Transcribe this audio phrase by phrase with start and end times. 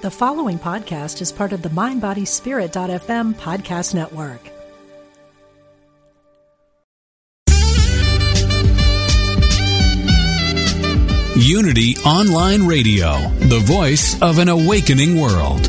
[0.00, 4.38] The following podcast is part of the MindBodySpirit.fm podcast network.
[11.36, 15.68] Unity Online Radio, the voice of an awakening world.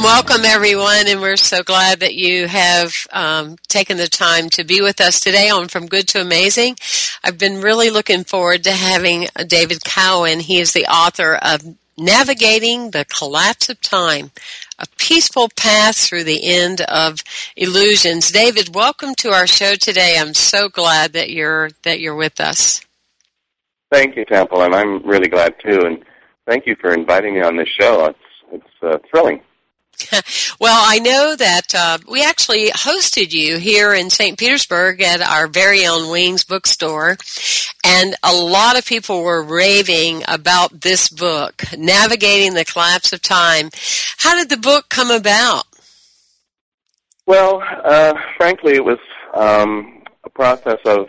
[0.00, 4.64] And welcome everyone, and we're so glad that you have um, taken the time to
[4.64, 6.76] be with us today on From Good to Amazing.
[7.22, 10.40] I've been really looking forward to having David Cowan.
[10.40, 14.30] He is the author of Navigating the Collapse of Time,
[14.78, 17.18] a peaceful path through the end of
[17.54, 18.30] illusions.
[18.30, 20.16] David, welcome to our show today.
[20.18, 22.80] I'm so glad that you're that you're with us.
[23.92, 25.84] Thank you, Temple, and I'm really glad too.
[25.84, 26.02] And
[26.48, 28.06] thank you for inviting me on this show.
[28.06, 28.18] It's
[28.50, 29.42] it's uh, thrilling.
[30.60, 34.38] well, I know that uh, we actually hosted you here in St.
[34.38, 37.16] Petersburg at our very own Wings bookstore,
[37.84, 43.70] and a lot of people were raving about this book, Navigating the Collapse of Time.
[44.18, 45.64] How did the book come about?
[47.26, 48.98] Well, uh, frankly, it was
[49.34, 51.06] um, a process of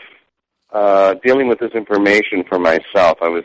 [0.72, 3.18] uh, dealing with this information for myself.
[3.22, 3.44] I was,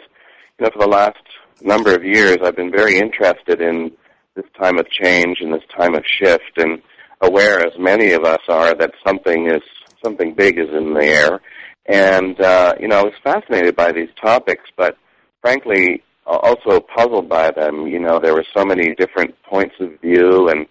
[0.58, 1.22] you know, for the last
[1.60, 3.92] number of years, I've been very interested in
[4.36, 6.80] this time of change and this time of shift and
[7.22, 9.62] aware as many of us are that something is
[10.04, 11.40] something big is in the air.
[11.86, 14.96] And uh, you know I was fascinated by these topics but
[15.40, 17.86] frankly also puzzled by them.
[17.86, 20.66] You know there were so many different points of view and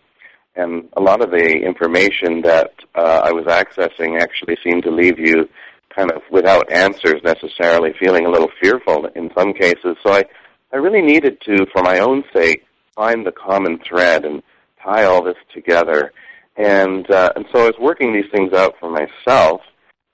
[0.55, 5.19] and a lot of the information that uh, I was accessing actually seemed to leave
[5.19, 5.49] you
[5.93, 9.97] kind of without answers necessarily feeling a little fearful in some cases.
[10.05, 10.23] So I
[10.71, 14.41] I really needed to for my own sake find the common thread and
[14.81, 16.11] tie all this together.
[16.57, 19.61] And uh, and so I was working these things out for myself.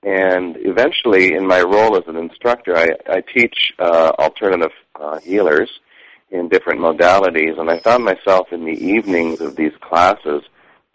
[0.04, 5.70] And eventually, in my role as an instructor, I, I teach uh, alternative uh, healers
[6.32, 7.60] in different modalities.
[7.60, 10.42] And I found myself in the evenings of these classes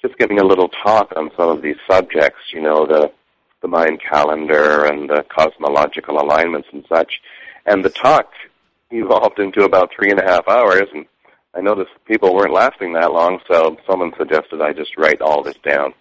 [0.02, 2.42] just giving a little talk on some of these subjects.
[2.52, 3.12] You know, the
[3.62, 7.22] the Mayan calendar and the cosmological alignments and such.
[7.66, 8.32] And the talk
[8.92, 10.88] evolved into about three and a half hours.
[10.94, 11.06] And
[11.58, 15.58] I noticed people weren't lasting that long, so someone suggested I just write all this
[15.66, 15.92] down.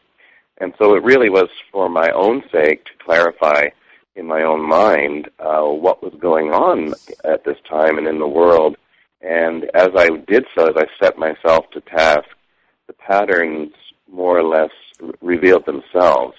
[0.58, 3.68] And so it really was for my own sake to clarify
[4.16, 6.92] in my own mind uh, what was going on
[7.24, 8.76] at this time and in the world.
[9.22, 12.28] And as I did so, as I set myself to task,
[12.86, 13.72] the patterns
[14.12, 14.70] more or less
[15.02, 16.36] r- revealed themselves.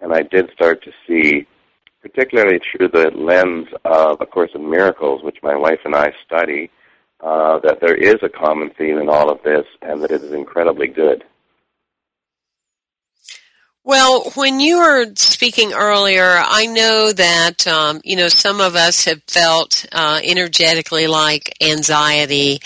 [0.00, 1.46] And I did start to see,
[2.02, 6.70] particularly through the lens of A Course in Miracles, which my wife and I study,
[7.22, 10.32] uh, that there is a common theme in all of this and that it is
[10.32, 11.24] incredibly good.
[13.82, 19.06] Well, when you were speaking earlier, I know that um, you know some of us
[19.06, 22.60] have felt uh, energetically like anxiety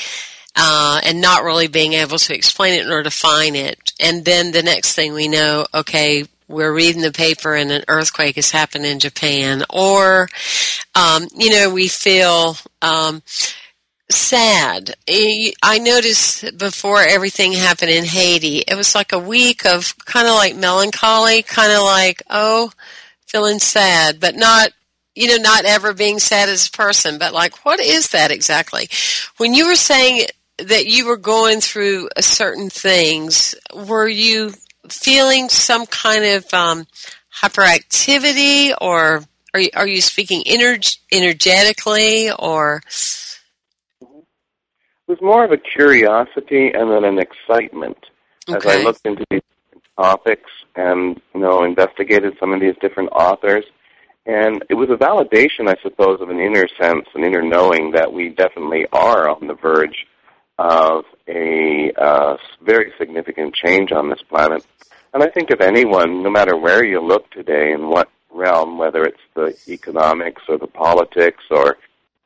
[0.56, 4.64] uh, and not really being able to explain it or define it, and then the
[4.64, 8.98] next thing we know, okay, we're reading the paper and an earthquake has happened in
[8.98, 10.28] Japan, or
[10.96, 12.56] um, you know we feel.
[12.82, 13.22] Um,
[14.10, 14.94] sad.
[15.08, 20.34] I noticed before everything happened in Haiti, it was like a week of kind of
[20.34, 22.70] like melancholy, kind of like, oh,
[23.26, 24.70] feeling sad, but not,
[25.14, 28.88] you know, not ever being sad as a person, but like, what is that exactly?
[29.38, 30.26] When you were saying
[30.58, 34.52] that you were going through certain things, were you
[34.88, 36.86] feeling some kind of um,
[37.42, 42.82] hyperactivity or are you, are you speaking energ- energetically or
[45.06, 47.98] was more of a curiosity and then an excitement
[48.48, 48.56] okay.
[48.56, 49.42] as I looked into these
[49.96, 53.64] topics and you know investigated some of these different authors.
[54.26, 58.10] And it was a validation, I suppose, of an inner sense, an inner knowing that
[58.10, 60.06] we definitely are on the verge
[60.58, 64.64] of a uh, very significant change on this planet.
[65.12, 69.04] And I think if anyone, no matter where you look today, in what realm, whether
[69.04, 71.76] it's the economics or the politics or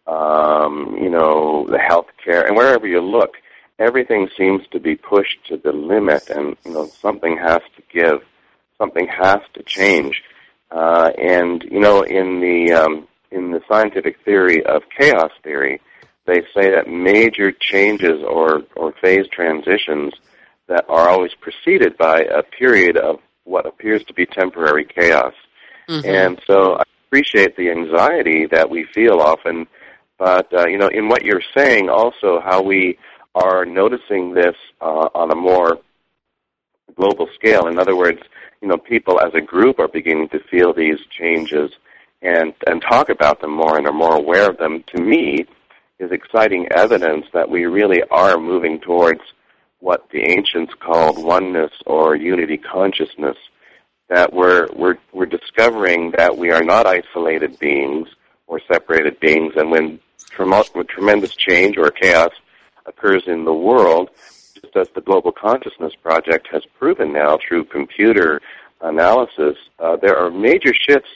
[0.09, 3.37] um, you know, the healthcare, and wherever you look,
[3.79, 8.23] everything seems to be pushed to the limit, and you know something has to give,
[8.79, 10.23] something has to change.
[10.71, 15.81] Uh, and you know, in the um, in the scientific theory of chaos theory,
[16.27, 20.15] they say that major changes or or phase transitions
[20.69, 25.33] that are always preceded by a period of what appears to be temporary chaos.
[25.89, 26.07] Mm-hmm.
[26.07, 29.67] And so I appreciate the anxiety that we feel often,
[30.19, 32.99] but uh, you know, in what you're saying, also how we
[33.35, 35.79] are noticing this uh, on a more
[36.97, 37.69] global scale.
[37.69, 38.21] In other words,
[38.61, 41.71] you know, people as a group are beginning to feel these changes
[42.23, 44.83] and and talk about them more and are more aware of them.
[44.95, 45.47] To me,
[45.99, 49.21] is exciting evidence that we really are moving towards
[49.81, 53.37] what the ancients called oneness or unity consciousness.
[54.09, 58.09] That we're we're we're discovering that we are not isolated beings
[58.47, 62.33] or separated beings, and when, tremendous change or chaos
[62.87, 64.11] occurs in the world,
[64.55, 68.41] just as the Global Consciousness Project has proven now through computer
[68.81, 71.11] analysis, uh, there are major shifts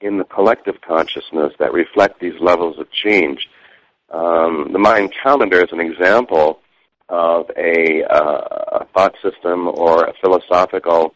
[0.00, 3.48] in the collective consciousness that reflect these levels of change.
[4.10, 6.60] Um, the Mayan calendar is an example
[7.08, 11.14] of a, uh, a thought system or a philosophical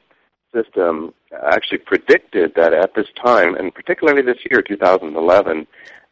[0.54, 1.14] system
[1.46, 5.66] actually predicted that at this time, and particularly this year, 2011,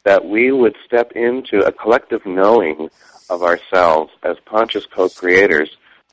[0.04, 2.88] that we would step into a collective knowing
[3.28, 5.70] of ourselves as conscious co-creators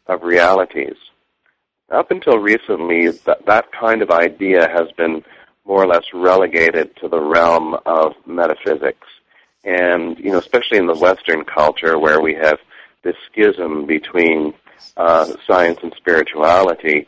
[0.07, 0.95] of realities.
[1.89, 5.23] Up until recently, that, that kind of idea has been
[5.65, 9.07] more or less relegated to the realm of metaphysics.
[9.63, 12.59] And, you know, especially in the Western culture where we have
[13.03, 14.53] this schism between
[14.95, 17.07] uh, science and spirituality,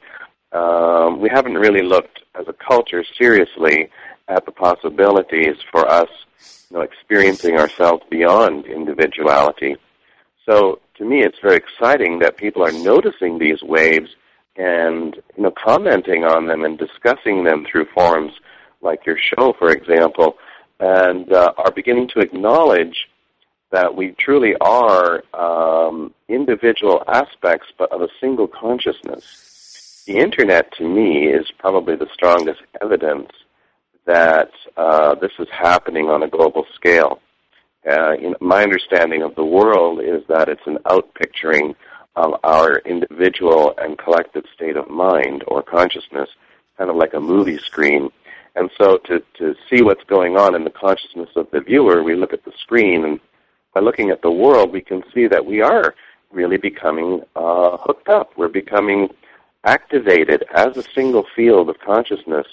[0.52, 3.90] um, we haven't really looked as a culture seriously
[4.30, 6.10] at the possibilities for us,
[6.70, 9.76] you know, experiencing ourselves beyond individuality.
[10.46, 14.10] So to me, it's very exciting that people are noticing these waves
[14.56, 18.34] and you know commenting on them and discussing them through forums
[18.82, 20.38] like your show, for example,
[20.80, 23.08] and uh, are beginning to acknowledge
[23.72, 30.04] that we truly are um, individual aspects, but of a single consciousness.
[30.08, 33.30] The internet, to me, is probably the strongest evidence
[34.10, 37.20] that uh, this is happening on a global scale.
[37.88, 41.76] Uh, you know, my understanding of the world is that it's an outpicturing
[42.16, 46.30] of our individual and collective state of mind or consciousness,
[46.78, 48.10] kind of like a movie screen.
[48.56, 52.16] And so to, to see what's going on in the consciousness of the viewer, we
[52.16, 53.20] look at the screen, and
[53.76, 55.94] by looking at the world, we can see that we are
[56.32, 58.32] really becoming uh, hooked up.
[58.38, 59.10] We're becoming
[59.66, 62.48] activated as a single field of consciousness,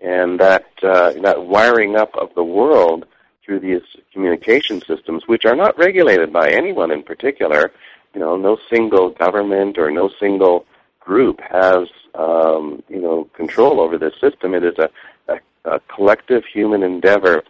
[0.00, 3.04] and that uh, that wiring up of the world
[3.44, 7.72] through these communication systems, which are not regulated by anyone in particular.
[8.14, 10.66] You know, no single government or no single
[11.00, 14.54] group has um, you know control over this system.
[14.54, 14.90] It is a,
[15.28, 17.42] a, a collective human endeavor.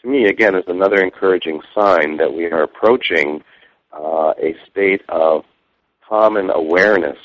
[0.00, 3.44] To me, again, is another encouraging sign that we are approaching
[3.92, 5.44] uh, a state of
[6.08, 7.18] common awareness.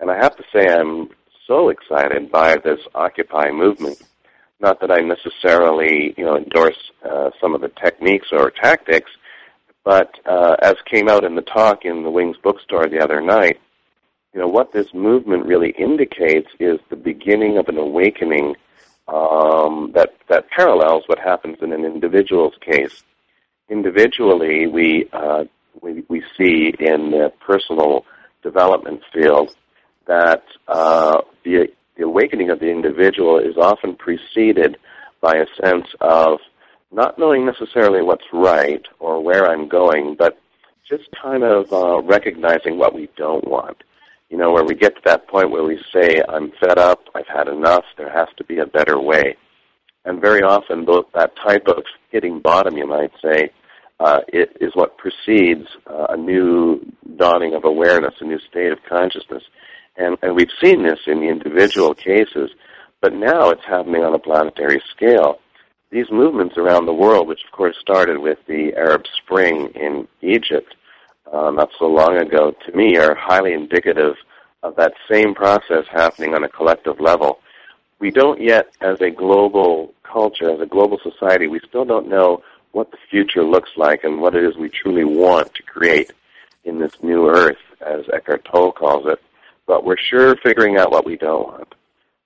[0.00, 1.08] And I have to say, I'm
[1.46, 4.00] so excited by this Occupy movement.
[4.60, 6.78] Not that I necessarily, you know, endorse
[7.08, 9.10] uh, some of the techniques or tactics,
[9.84, 13.60] but uh, as came out in the talk in the Wings bookstore the other night,
[14.34, 18.56] you know, what this movement really indicates is the beginning of an awakening
[19.06, 23.02] um, that that parallels what happens in an individual's case.
[23.70, 25.44] Individually, we uh,
[25.80, 28.04] we, we see in the personal
[28.42, 29.54] development field
[30.06, 34.78] that uh, the the awakening of the individual is often preceded
[35.20, 36.38] by a sense of
[36.92, 40.38] not knowing necessarily what's right or where I'm going, but
[40.88, 43.82] just kind of uh, recognizing what we don't want.
[44.30, 47.26] You know, where we get to that point where we say, I'm fed up, I've
[47.26, 49.36] had enough, there has to be a better way.
[50.04, 53.50] And very often, both that type of hitting bottom, you might say,
[54.00, 56.80] uh, it is what precedes uh, a new
[57.16, 59.42] dawning of awareness, a new state of consciousness.
[59.98, 62.50] And, and we've seen this in the individual cases,
[63.00, 65.40] but now it's happening on a planetary scale.
[65.90, 70.74] These movements around the world, which of course started with the Arab Spring in Egypt
[71.32, 74.14] uh, not so long ago, to me are highly indicative
[74.62, 77.40] of that same process happening on a collective level.
[77.98, 82.42] We don't yet, as a global culture, as a global society, we still don't know
[82.72, 86.12] what the future looks like and what it is we truly want to create
[86.64, 89.20] in this new earth, as Eckhart Tolle calls it
[89.68, 91.74] but we're sure figuring out what we don't want.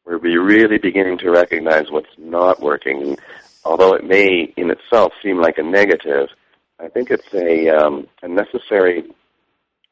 [0.06, 3.18] We're really beginning to recognize what's not working.
[3.64, 6.28] Although it may in itself seem like a negative,
[6.80, 9.04] I think it's a, um, a necessary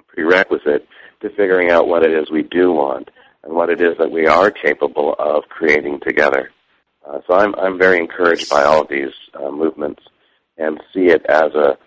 [0.08, 0.88] prerequisite
[1.20, 3.10] to figuring out what it is we do want
[3.42, 6.50] and what it is that we are capable of creating together.
[7.06, 10.02] Uh, so I'm I'm very encouraged by all of these uh, movements
[10.58, 11.78] and see it as a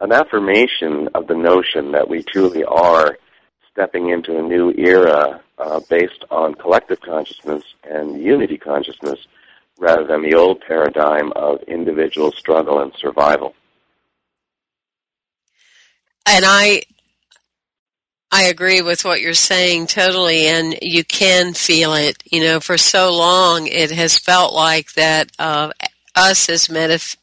[0.00, 3.18] an affirmation of the notion that we truly are
[3.72, 9.18] stepping into a new era uh, based on collective consciousness and unity consciousness
[9.78, 13.54] rather than the old paradigm of individual struggle and survival.
[16.26, 16.82] And I
[18.30, 22.22] I agree with what you're saying totally, and you can feel it.
[22.30, 25.70] You know, for so long it has felt like that uh,
[26.14, 27.16] us as metaph-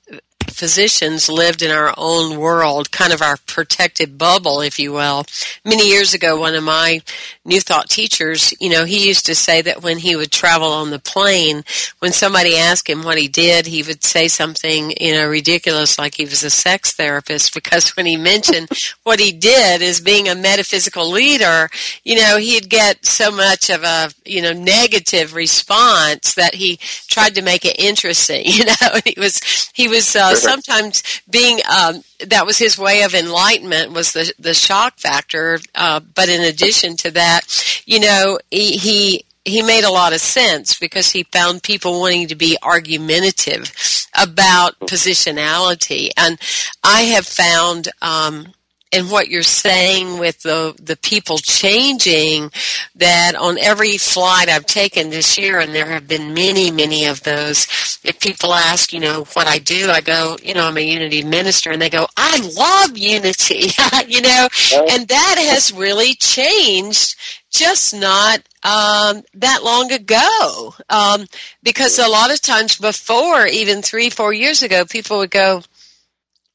[0.60, 5.24] physicians lived in our own world, kind of our protected bubble, if you will.
[5.63, 7.01] Many years ago, one of my
[7.46, 10.92] New Thought teachers, you know, he used to say that when he would travel on
[10.92, 11.63] the plane,
[12.00, 16.16] when somebody asked him what he did, he would say something, you know, ridiculous like
[16.16, 18.68] he was a sex therapist because when he mentioned
[19.04, 21.70] what he did as being a metaphysical leader,
[22.04, 27.36] you know, he'd get so much of a, you know, negative response that he tried
[27.36, 29.39] to make it interesting, you know, he was,
[29.74, 34.53] he was, uh, sometimes being um, that was his way of enlightenment was the the
[34.53, 35.60] shock factor.
[35.75, 40.22] Uh, but in addition to that, you know, he, he he made a lot of
[40.22, 43.72] sense because he found people wanting to be argumentative
[44.20, 46.39] about positionality, and
[46.84, 47.89] I have found.
[48.01, 48.53] Um,
[48.91, 52.51] and what you're saying with the the people changing
[52.96, 57.24] that on every flight I've taken this year and there have been many many of
[57.24, 57.67] those
[58.03, 61.24] if people ask you know what I do I go you know I'm a unity
[61.24, 63.72] minister and they go I love unity.
[64.08, 64.48] You know?
[64.89, 67.15] And that has really changed
[67.51, 70.74] just not um, that long ago.
[70.89, 71.25] Um,
[71.63, 75.62] because a lot of times before even three four years ago people would go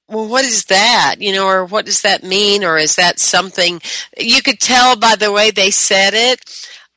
[0.09, 1.17] well, what is that?
[1.19, 2.65] You know, or what does that mean?
[2.65, 3.81] Or is that something
[4.19, 6.41] you could tell by the way they said it,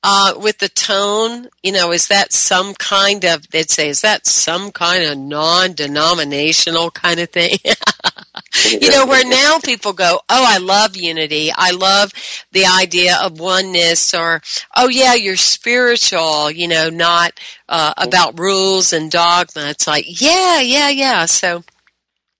[0.03, 1.47] uh, with the tone?
[1.63, 6.91] You know, is that some kind of, they'd say, is that some kind of non-denominational
[6.91, 7.57] kind of thing?
[8.81, 11.51] you know, where now people go, oh, I love unity.
[11.53, 12.11] I love
[12.51, 14.41] the idea of oneness or,
[14.75, 19.69] oh yeah, you're spiritual, you know, not, uh, about rules and dogma.
[19.69, 21.25] It's like, yeah, yeah, yeah.
[21.25, 21.63] So,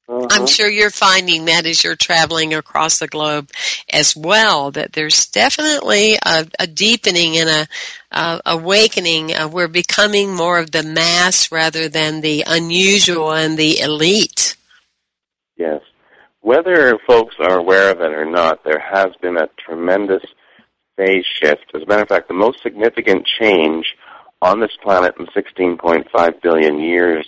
[0.07, 0.27] uh-huh.
[0.31, 3.49] I'm sure you're finding that as you're traveling across the globe
[3.91, 7.67] as well, that there's definitely a, a deepening and a,
[8.11, 9.35] a awakening.
[9.35, 14.55] Uh, we're becoming more of the mass rather than the unusual and the elite.
[15.57, 15.81] Yes.
[16.39, 20.23] Whether folks are aware of it or not, there has been a tremendous
[20.95, 21.65] phase shift.
[21.75, 23.85] As a matter of fact, the most significant change
[24.41, 27.27] on this planet in 16.5 billion years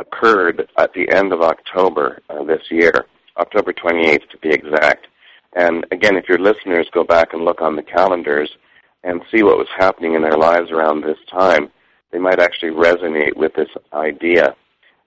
[0.00, 5.06] occurred at the end of October uh, this year, October 28th to be exact.
[5.54, 8.50] And again, if your listeners go back and look on the calendars
[9.02, 11.70] and see what was happening in their lives around this time,
[12.10, 14.54] they might actually resonate with this idea.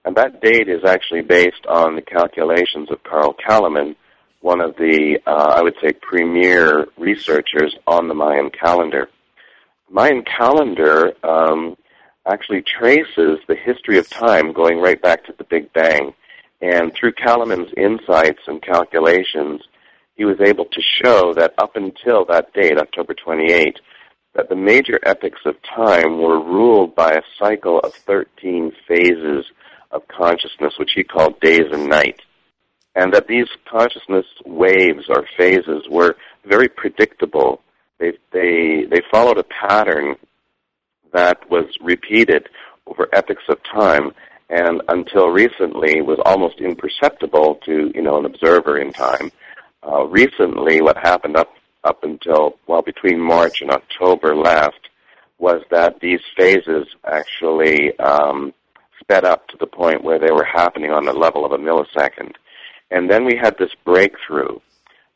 [0.04, 3.96] And that date is actually based on the calculations of Carl Calleman,
[4.40, 9.08] one of the, uh, I would say, premier researchers on the Mayan calendar.
[9.90, 11.76] Mayan calendar um,
[12.26, 16.14] actually traces the history of time going right back to the Big Bang.
[16.60, 19.60] And through Calleman's insights and calculations,
[20.16, 23.80] he was able to show that up until that date, October 28,
[24.34, 29.44] that the major epochs of time were ruled by a cycle of 13 phases
[29.90, 32.22] of consciousness, which he called days and nights.
[32.96, 37.60] And that these consciousness waves or phases were very predictable.
[37.98, 40.16] They, they, they followed a pattern
[41.14, 42.48] that was repeated
[42.86, 44.12] over epochs of time
[44.50, 49.32] and until recently was almost imperceptible to you know an observer in time.
[49.82, 51.54] Uh, recently, what happened up
[51.84, 54.78] up until well between March and October last
[55.38, 58.52] was that these phases actually um,
[59.00, 62.32] sped up to the point where they were happening on the level of a millisecond,
[62.90, 64.58] and then we had this breakthrough.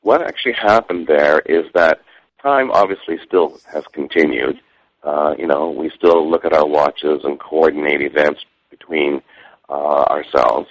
[0.03, 2.01] What actually happened there is that
[2.43, 4.59] time obviously still has continued,
[5.03, 9.23] uh, you know, we still look at our watches and coordinate events between
[9.69, 10.69] uh, ourselves.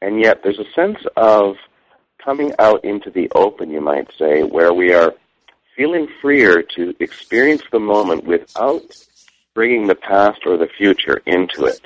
[0.00, 1.56] And yet there's a sense of
[2.22, 5.14] coming out into the open, you might say, where we are
[5.76, 8.82] feeling freer to experience the moment without
[9.54, 11.80] bringing the past or the future into it.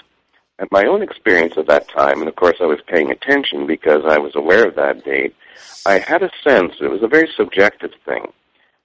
[0.59, 4.03] And my own experience at that time, and of course I was paying attention because
[4.07, 5.35] I was aware of that date,
[5.85, 8.33] I had a sense, it was a very subjective thing,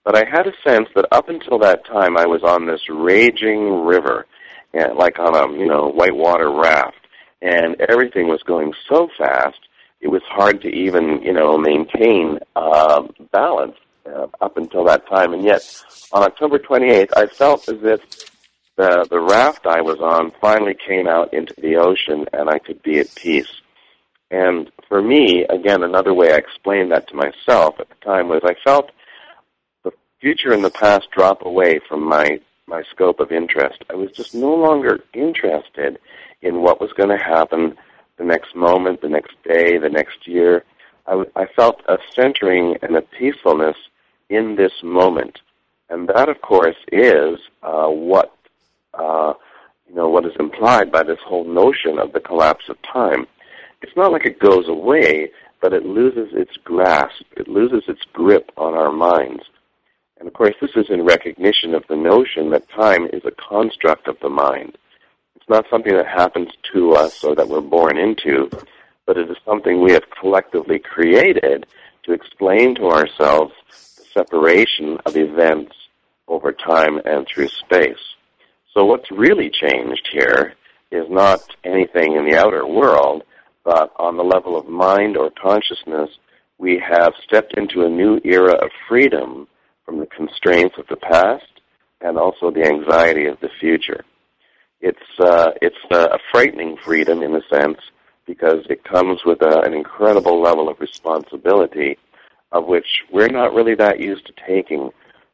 [0.04, 3.84] but I had a sense that up until that time, I was on this raging
[3.86, 4.26] river,
[4.74, 6.98] and like on a you know whitewater raft,
[7.42, 9.60] and everything was going so fast,
[10.00, 13.76] it was hard to even you know maintain uh, balance.
[14.06, 15.34] uh, up until that time.
[15.34, 15.62] And yet,
[16.12, 18.02] on October 28th, I felt as if
[18.78, 22.82] the the raft I was on finally came out into the ocean, and I could
[22.82, 23.52] be at peace.
[24.32, 28.42] And for me, again, another way I explained that to myself at the time was
[28.44, 28.90] I felt
[30.22, 33.84] future and the past drop away from my my scope of interest.
[33.90, 36.00] I was just no longer interested
[36.42, 37.76] in what was going to happen
[38.18, 40.64] the next moment, the next day, the next year.
[41.08, 43.76] I, felt a centering and a peacefulness
[44.30, 45.40] in this moment.
[45.90, 48.34] And that, of course, is uh, what
[48.94, 49.34] uh,
[49.90, 53.28] you know what is implied by this whole notion of the collapse of time.
[53.82, 57.24] It's not like it goes away, but it loses its grasp.
[57.36, 59.44] It loses its grip on our minds.
[60.22, 64.08] And of course, this is in recognition of the notion that time is a construct
[64.08, 64.78] of the mind.
[65.36, 68.48] It's not something that happens to us or that we're born into,
[69.08, 71.66] but it is something we have collectively created
[72.04, 75.74] to explain to ourselves the separation of events
[76.28, 77.98] over time and through space.
[78.76, 80.54] So what's really changed here
[80.92, 83.24] is not anything in the outer world,
[83.64, 86.12] but on the level of mind or consciousness,
[86.60, 89.48] we have stepped into a new era of freedom
[89.86, 91.46] from the constraints of the past
[92.02, 94.04] and also the anxiety of the future.
[94.82, 97.78] It's uh, it's a frightening freedom in a sense
[98.26, 101.98] because it comes with a, an incredible level of responsibility,
[102.52, 104.90] of which we're not really that used to taking.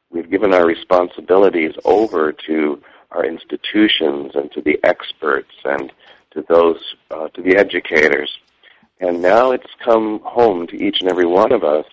[0.09, 5.91] We've given our responsibilities over to our institutions and to the experts and
[6.31, 8.37] to those uh, to the educators,
[8.99, 11.85] and now it's come home to each and every one of us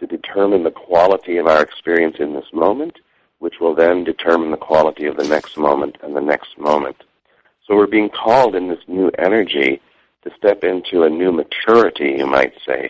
[0.00, 2.98] to determine the quality of our experience in this moment,
[3.38, 6.96] which will then determine the quality of the next moment and the next moment.
[7.66, 9.80] So we're being called in this new energy
[10.24, 12.88] to step into a new maturity, you might say.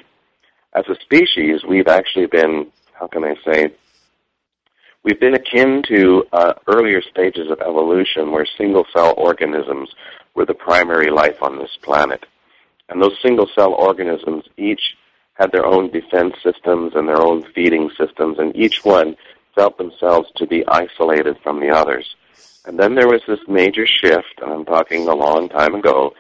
[0.72, 3.72] As a species, we've actually been, how can I say,
[5.02, 9.90] we've been akin to uh, earlier stages of evolution where single cell organisms
[10.34, 12.24] were the primary life on this planet.
[12.88, 14.96] And those single cell organisms each
[15.40, 19.16] had their own defense systems and their own feeding systems, and each one
[19.54, 22.14] felt themselves to be isolated from the others.
[22.66, 26.12] And then there was this major shift, and I'm talking a long time ago,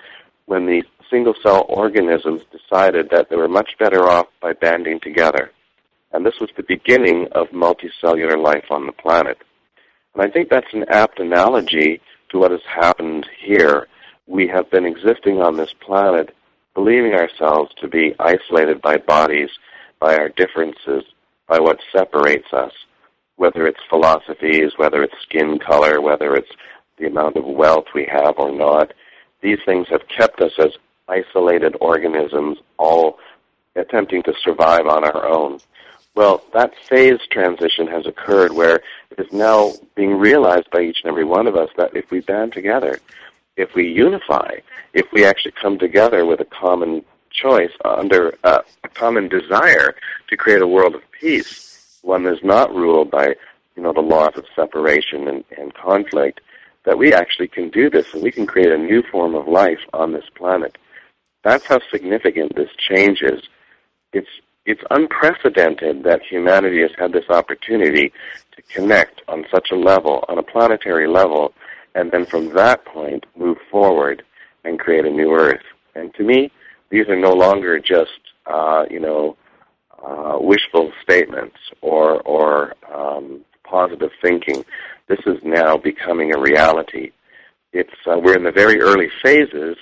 [0.46, 5.50] when the single cell organisms decided that they were much better off by banding together.
[6.12, 9.36] And this was the beginning of multicellular life on the planet.
[10.14, 13.86] And I think that's an apt analogy to what has happened here.
[14.26, 16.34] We have been existing on this planet
[16.74, 19.50] believing ourselves to be isolated by bodies,
[19.98, 21.04] by our differences,
[21.46, 22.72] by what separates us,
[23.36, 26.50] whether it's philosophies, whether it's skin color, whether it's
[26.98, 28.92] the amount of wealth we have or not.
[29.40, 30.72] These things have kept us as
[31.08, 33.18] isolated organisms, all
[33.74, 35.58] attempting to survive on our own.
[36.14, 38.80] Well, that phase transition has occurred where
[39.10, 42.20] it is now being realized by each and every one of us that if we
[42.20, 42.98] band together,
[43.60, 44.56] if we unify,
[44.94, 49.94] if we actually come together with a common choice under uh, a common desire
[50.28, 53.28] to create a world of peace, one that is not ruled by
[53.76, 56.40] you know the laws of separation and, and conflict,
[56.84, 59.80] that we actually can do this and we can create a new form of life
[59.92, 60.76] on this planet.
[61.44, 63.42] That's how significant this change is.
[64.12, 64.28] It's
[64.66, 68.12] it's unprecedented that humanity has had this opportunity
[68.54, 71.54] to connect on such a level, on a planetary level,
[71.94, 74.22] and then from that point move forward
[74.64, 75.62] and create a new earth.
[75.94, 76.50] And to me,
[76.90, 79.36] these are no longer just uh, you know
[80.04, 84.64] uh, wishful statements or or um, positive thinking.
[85.08, 87.10] This is now becoming a reality.
[87.72, 89.76] It's uh, we're in the very early phases.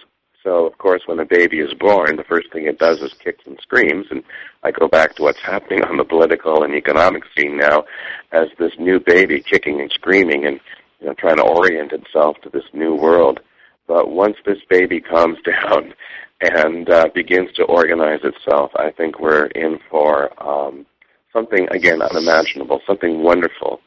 [0.44, 3.44] So of course, when a baby is born, the first thing it does is kicks
[3.46, 4.06] and screams.
[4.10, 4.22] And
[4.62, 7.84] I go back to what's happening on the political and economic scene now,
[8.32, 10.60] as this new baby kicking and screaming and
[11.00, 13.40] you know trying to orient itself to this new world.
[13.86, 15.94] But once this baby calms down
[16.40, 20.86] and uh, begins to organize itself, I think we're in for um,
[21.32, 23.80] something again unimaginable, something wonderful,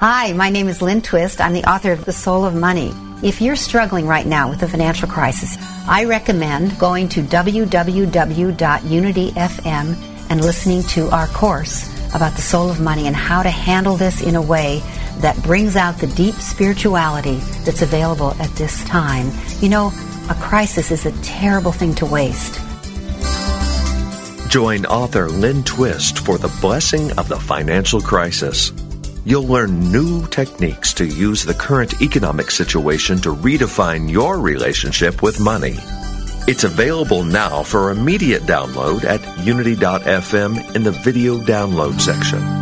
[0.00, 1.42] Hi, my name is Lynn Twist.
[1.42, 2.94] I'm the author of The Soul of Money.
[3.22, 7.66] If you're struggling right now with a financial crisis, I recommend going to www.unityfm
[10.30, 14.22] and listening to our course about the soul of money and how to handle this
[14.22, 14.82] in a way
[15.18, 17.36] that brings out the deep spirituality
[17.66, 19.30] that's available at this time.
[19.60, 19.92] You know,
[20.30, 22.58] a crisis is a terrible thing to waste.
[24.48, 28.72] Join author Lynn Twist for the blessing of the financial crisis.
[29.24, 35.40] You'll learn new techniques to use the current economic situation to redefine your relationship with
[35.40, 35.76] money.
[36.48, 42.59] It's available now for immediate download at unity.fm in the video download section.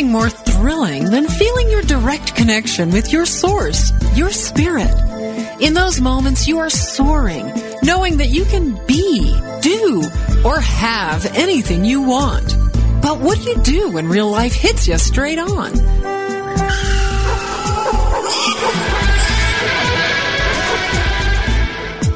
[0.00, 4.90] Nothing more thrilling than feeling your direct connection with your source, your spirit.
[5.60, 10.02] In those moments, you are soaring, knowing that you can be, do,
[10.42, 12.56] or have anything you want.
[13.02, 15.74] But what do you do when real life hits you straight on?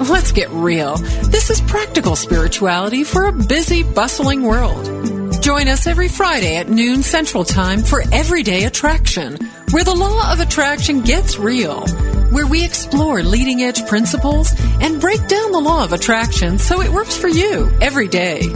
[0.09, 0.97] Let's get real.
[1.29, 5.13] This is practical spirituality for a busy, bustling world.
[5.44, 9.37] Join us every Friday at noon Central Time for Everyday Attraction,
[9.72, 11.87] where the law of attraction gets real,
[12.30, 16.90] where we explore leading edge principles and break down the law of attraction so it
[16.90, 18.46] works for you every day.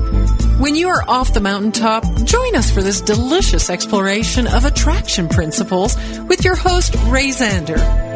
[0.61, 5.95] When you are off the mountaintop, join us for this delicious exploration of attraction principles
[6.23, 8.08] with your host, Ray Zander.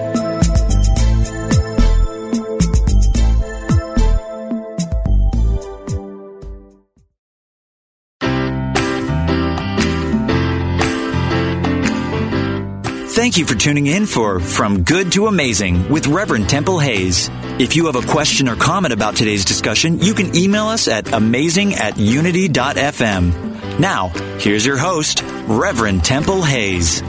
[13.23, 17.31] Thank you for tuning in for From Good to Amazing with Reverend Temple Hayes.
[17.61, 21.13] If you have a question or comment about today's discussion, you can email us at
[21.13, 23.79] amazing at unity.fm.
[23.79, 24.09] Now,
[24.41, 27.01] here's your host, Reverend Temple Hayes.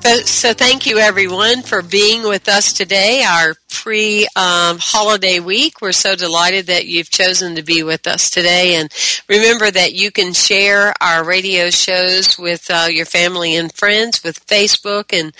[0.00, 5.82] So, thank you everyone for being with us today, our pre um, holiday week.
[5.82, 8.76] We're so delighted that you've chosen to be with us today.
[8.76, 8.90] And
[9.28, 14.46] remember that you can share our radio shows with uh, your family and friends with
[14.46, 15.34] Facebook and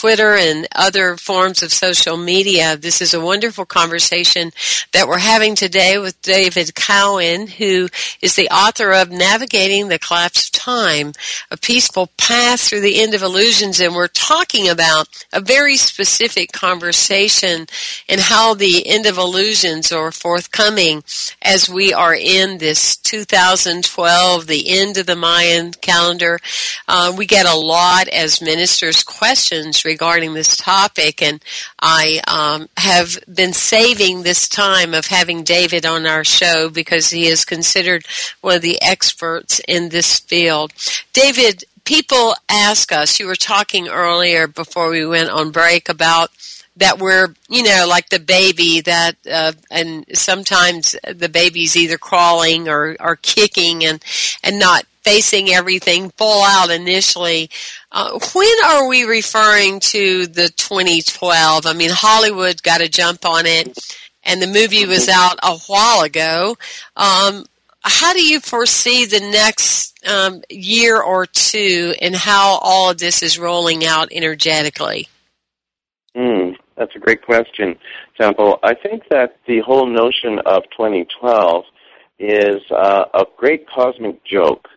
[0.00, 2.74] Twitter and other forms of social media.
[2.74, 4.50] This is a wonderful conversation
[4.94, 7.86] that we're having today with David Cowan, who
[8.22, 11.12] is the author of Navigating the Collapse of Time,
[11.50, 13.78] a peaceful path through the end of illusions.
[13.78, 17.66] And we're talking about a very specific conversation
[18.08, 21.04] and how the end of illusions are forthcoming
[21.42, 26.38] as we are in this 2012, the end of the Mayan calendar.
[26.88, 31.42] Uh, we get a lot as ministers questions regarding this topic, and
[31.80, 37.26] I um, have been saving this time of having David on our show because he
[37.26, 38.06] is considered
[38.40, 40.72] one of the experts in this field.
[41.12, 46.30] David, people ask us, you were talking earlier before we went on break about
[46.76, 52.68] that we're you know like the baby that uh, and sometimes the baby's either crawling
[52.68, 54.02] or or kicking and
[54.42, 57.50] and not facing everything full out initially.
[57.92, 61.66] Uh, when are we referring to the 2012?
[61.66, 63.78] I mean, Hollywood got a jump on it,
[64.22, 66.56] and the movie was out a while ago.
[66.96, 67.46] Um,
[67.82, 73.22] how do you foresee the next um, year or two and how all of this
[73.22, 75.08] is rolling out energetically?
[76.14, 77.76] Mm, that's a great question,
[78.20, 78.58] Temple.
[78.62, 81.64] I think that the whole notion of 2012
[82.18, 84.68] is uh, a great cosmic joke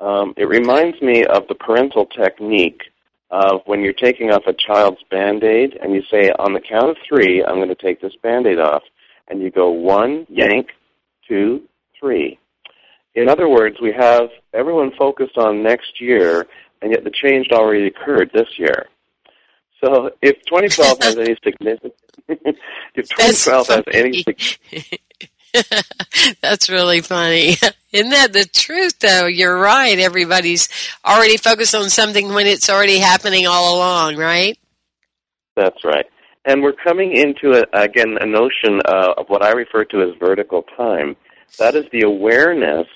[0.00, 2.82] um, it reminds me of the parental technique
[3.30, 6.96] of when you're taking off a child's band-aid and you say, on the count of
[7.08, 8.82] three, I'm going to take this band-aid off.
[9.28, 10.70] And you go one, yank,
[11.28, 11.62] two,
[11.98, 12.38] three.
[13.14, 16.46] In other words, we have everyone focused on next year,
[16.82, 18.86] and yet the change already occurred this year.
[19.84, 21.94] So if 2012 has any significance,
[22.94, 24.24] if 2012 has any
[26.42, 27.56] That's really funny.
[27.92, 29.26] Isn't that the truth, though?
[29.26, 29.98] You're right.
[29.98, 30.68] Everybody's
[31.04, 34.58] already focused on something when it's already happening all along, right?
[35.56, 36.06] That's right.
[36.44, 40.18] And we're coming into, a, again, a notion uh, of what I refer to as
[40.18, 41.16] vertical time.
[41.58, 42.86] That is the awareness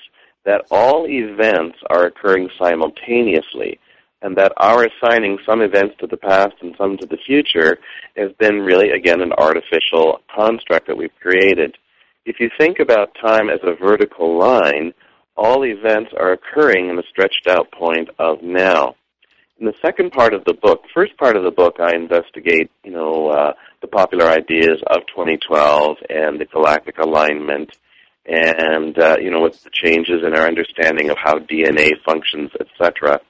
[0.45, 3.79] that all events are occurring simultaneously
[4.21, 7.77] and that our assigning some events to the past and some to the future
[8.15, 11.77] has been really, again, an artificial construct that we've created.
[12.25, 14.95] If you think about time as a vertical line,
[15.37, 18.95] all events are occurring in the stretched out point of now.
[19.59, 22.91] In the second part of the book, first part of the book, I investigate, you
[22.91, 27.77] know, uh, the popular ideas of 2012 and the galactic alignment,
[28.25, 33.21] and uh, you know, with the changes in our understanding of how DNA functions, etc.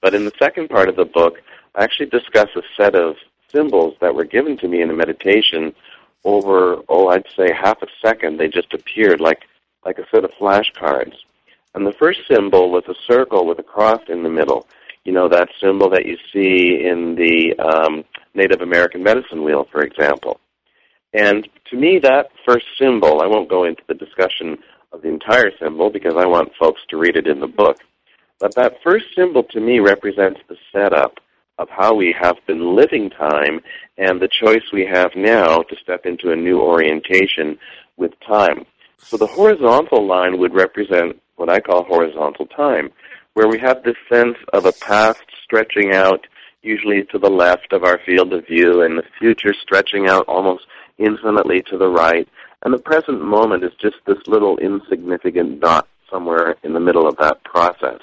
[0.00, 1.42] But in the second part of the book,
[1.74, 3.16] I actually discuss a set of
[3.52, 5.74] symbols that were given to me in a meditation
[6.24, 8.38] over, oh, I'd say half a second.
[8.38, 9.42] They just appeared like
[9.84, 11.14] like a set of flashcards.
[11.74, 14.66] And the first symbol was a circle with a cross in the middle
[15.06, 19.82] you know, that symbol that you see in the um, Native American medicine wheel, for
[19.82, 20.40] example.
[21.14, 24.58] And to me, that first symbol, I won't go into the discussion
[24.92, 27.78] of the entire symbol because I want folks to read it in the book.
[28.40, 31.20] But that first symbol to me represents the setup
[31.58, 33.60] of how we have been living time
[33.98, 37.58] and the choice we have now to step into a new orientation
[37.96, 38.66] with time.
[38.98, 42.90] So the horizontal line would represent what I call horizontal time
[43.36, 46.26] where we have this sense of a past stretching out
[46.62, 50.64] usually to the left of our field of view and the future stretching out almost
[50.96, 52.26] infinitely to the right.
[52.62, 57.18] And the present moment is just this little insignificant dot somewhere in the middle of
[57.18, 58.00] that process.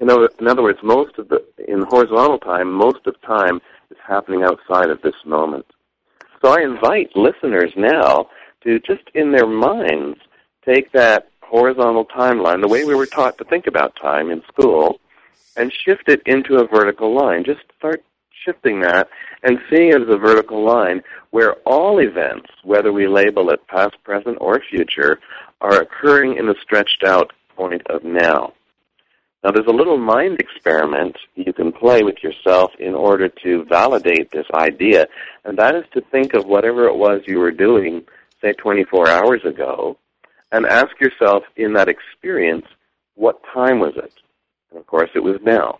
[0.00, 3.96] In other, in other words, most of the, in horizontal time, most of time is
[4.06, 5.66] happening outside of this moment.
[6.40, 8.28] So I invite listeners now
[8.62, 10.18] to just in their minds
[10.64, 15.00] take that horizontal timeline, the way we were taught to think about time in school,
[15.56, 17.42] and shift it into a vertical line.
[17.44, 18.04] Just start
[18.44, 19.08] shifting that
[19.42, 23.96] and seeing it as a vertical line where all events, whether we label it past,
[24.04, 25.18] present, or future,
[25.60, 28.52] are occurring in the stretched out point of now.
[29.44, 34.30] Now, there's a little mind experiment you can play with yourself in order to validate
[34.32, 35.06] this idea,
[35.44, 38.02] and that is to think of whatever it was you were doing,
[38.42, 39.96] say 24 hours ago,
[40.50, 42.66] and ask yourself in that experience,
[43.14, 44.12] what time was it?
[44.70, 45.78] And of course, it was now.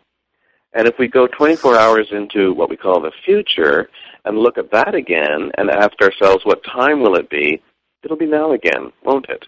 [0.74, 3.88] And if we go 24 hours into what we call the future
[4.24, 7.60] and look at that again and ask ourselves, what time will it be?
[8.04, 9.46] It'll be now again, won't it?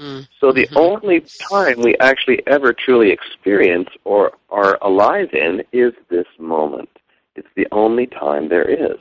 [0.00, 0.26] Mm.
[0.40, 0.76] So the mm-hmm.
[0.76, 6.88] only time we actually ever truly experience or are alive in is this moment.
[7.36, 8.98] It's the only time there is.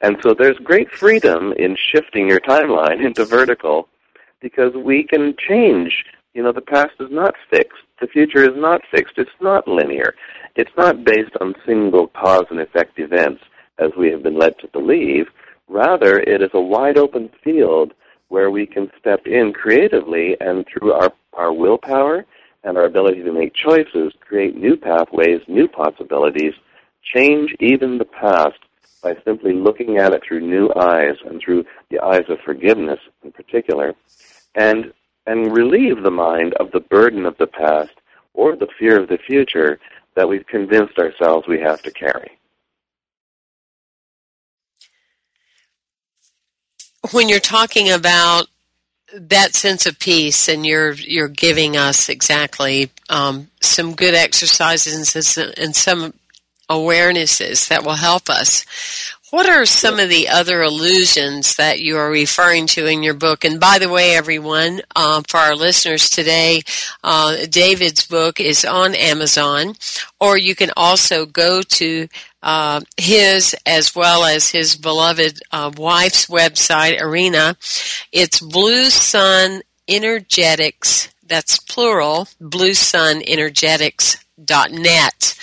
[0.00, 3.88] And so there's great freedom in shifting your timeline into vertical
[4.40, 6.04] because we can change.
[6.34, 7.78] You know, the past is not fixed.
[8.00, 9.14] The future is not fixed.
[9.16, 10.14] It's not linear.
[10.54, 13.42] It's not based on single cause and effect events
[13.78, 15.28] as we have been led to believe.
[15.68, 17.94] Rather, it is a wide open field
[18.28, 22.24] where we can step in creatively and through our, our willpower
[22.64, 26.54] and our ability to make choices, create new pathways, new possibilities,
[27.02, 28.58] change even the past
[29.02, 33.30] by simply looking at it through new eyes and through the eyes of forgiveness in
[33.30, 33.94] particular,
[34.54, 34.92] and
[35.28, 37.94] and relieve the mind of the burden of the past
[38.34, 39.78] or the fear of the future
[40.14, 42.30] that we've convinced ourselves we have to carry.
[47.12, 48.46] When you're talking about
[49.14, 55.74] that sense of peace, and you're you're giving us exactly um, some good exercises and
[55.76, 56.14] some
[56.68, 58.64] awarenesses that will help us.
[59.36, 63.44] What are some of the other illusions that you are referring to in your book?
[63.44, 66.62] And by the way, everyone, uh, for our listeners today,
[67.04, 69.74] uh, David's book is on Amazon,
[70.18, 72.08] or you can also go to
[72.42, 77.58] uh, his as well as his beloved uh, wife's website, Erina.
[78.12, 81.10] It's Blue Sun Energetics.
[81.26, 82.26] That's plural.
[82.40, 85.38] Blue Sun Energetics.net.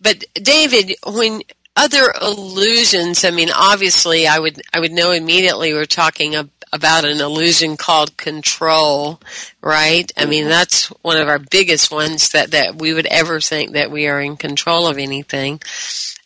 [0.00, 1.42] But David, when
[1.76, 6.34] other illusions, I mean, obviously, I would I would know immediately we're talking
[6.72, 9.20] about an illusion called control,
[9.60, 10.10] right?
[10.16, 13.90] I mean, that's one of our biggest ones that that we would ever think that
[13.90, 15.60] we are in control of anything.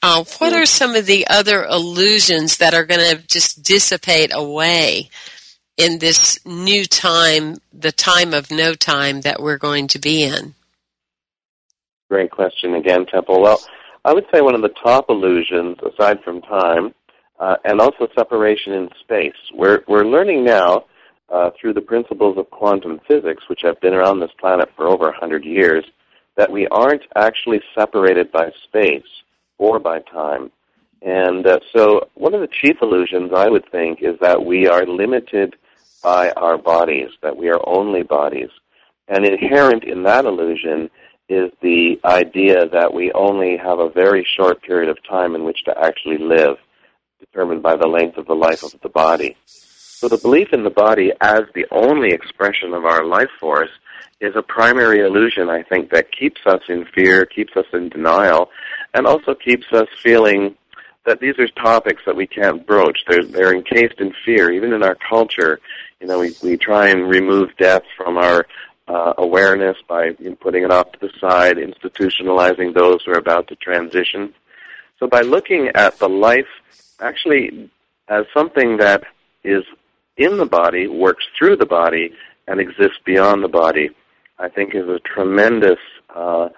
[0.02, 5.10] Uh, what are some of the other illusions that are going to just dissipate away
[5.76, 10.54] in this new time, the time of no time that we're going to be in?
[12.08, 13.40] Great question again, Temple.
[13.42, 13.60] Well,
[14.04, 16.94] I would say one of the top illusions, aside from time,
[17.38, 19.36] uh, and also separation in space.
[19.54, 20.84] We're we're learning now
[21.28, 25.06] uh, through the principles of quantum physics, which have been around this planet for over
[25.06, 25.84] 100 years,
[26.36, 29.06] that we aren't actually separated by space
[29.58, 30.50] or by time.
[31.02, 34.84] And uh, so, one of the chief illusions, I would think, is that we are
[34.84, 35.56] limited
[36.02, 38.50] by our bodies, that we are only bodies.
[39.08, 40.90] And inherent in that illusion
[41.30, 45.64] is the idea that we only have a very short period of time in which
[45.64, 46.56] to actually live,
[47.20, 49.36] determined by the length of the life of the body.
[49.46, 53.70] So the belief in the body as the only expression of our life force
[54.20, 58.50] is a primary illusion, I think, that keeps us in fear, keeps us in denial,
[58.92, 60.56] and also keeps us feeling
[61.06, 63.04] that these are topics that we can't broach.
[63.06, 64.50] They're, they're encased in fear.
[64.50, 65.60] Even in our culture,
[66.00, 68.46] you know, we, we try and remove death from our
[68.90, 73.56] uh, awareness by putting it off to the side, institutionalizing those who are about to
[73.56, 74.34] transition.
[74.98, 76.48] So by looking at the life
[77.00, 77.70] actually
[78.08, 79.04] as something that
[79.44, 79.64] is
[80.16, 82.12] in the body, works through the body,
[82.46, 83.90] and exists beyond the body,
[84.38, 85.78] I think is a tremendous
[86.14, 86.48] uh,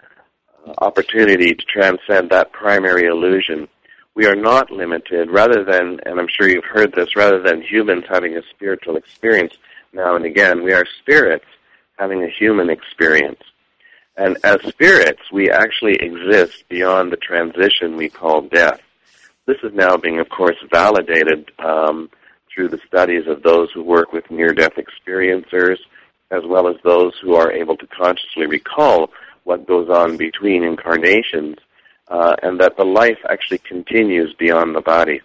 [0.79, 3.69] opportunity to transcend that primary illusion.
[4.15, 8.05] We are not limited, rather than, and I'm sure you've heard this, rather than humans
[8.09, 9.55] having a spiritual experience
[9.93, 11.45] now and again, we are spirits
[12.03, 13.45] having a human experience.
[14.17, 18.81] And as spirits, we actually exist beyond the transition we call death.
[19.47, 22.11] This is now being, of course, validated um,
[22.51, 25.79] through the studies of those who work with near-death experiencers,
[26.31, 28.99] as well as those who are able to consciously recall
[29.45, 31.57] what goes on between incarnations,
[32.09, 35.19] uh, and that the life actually continues beyond the body.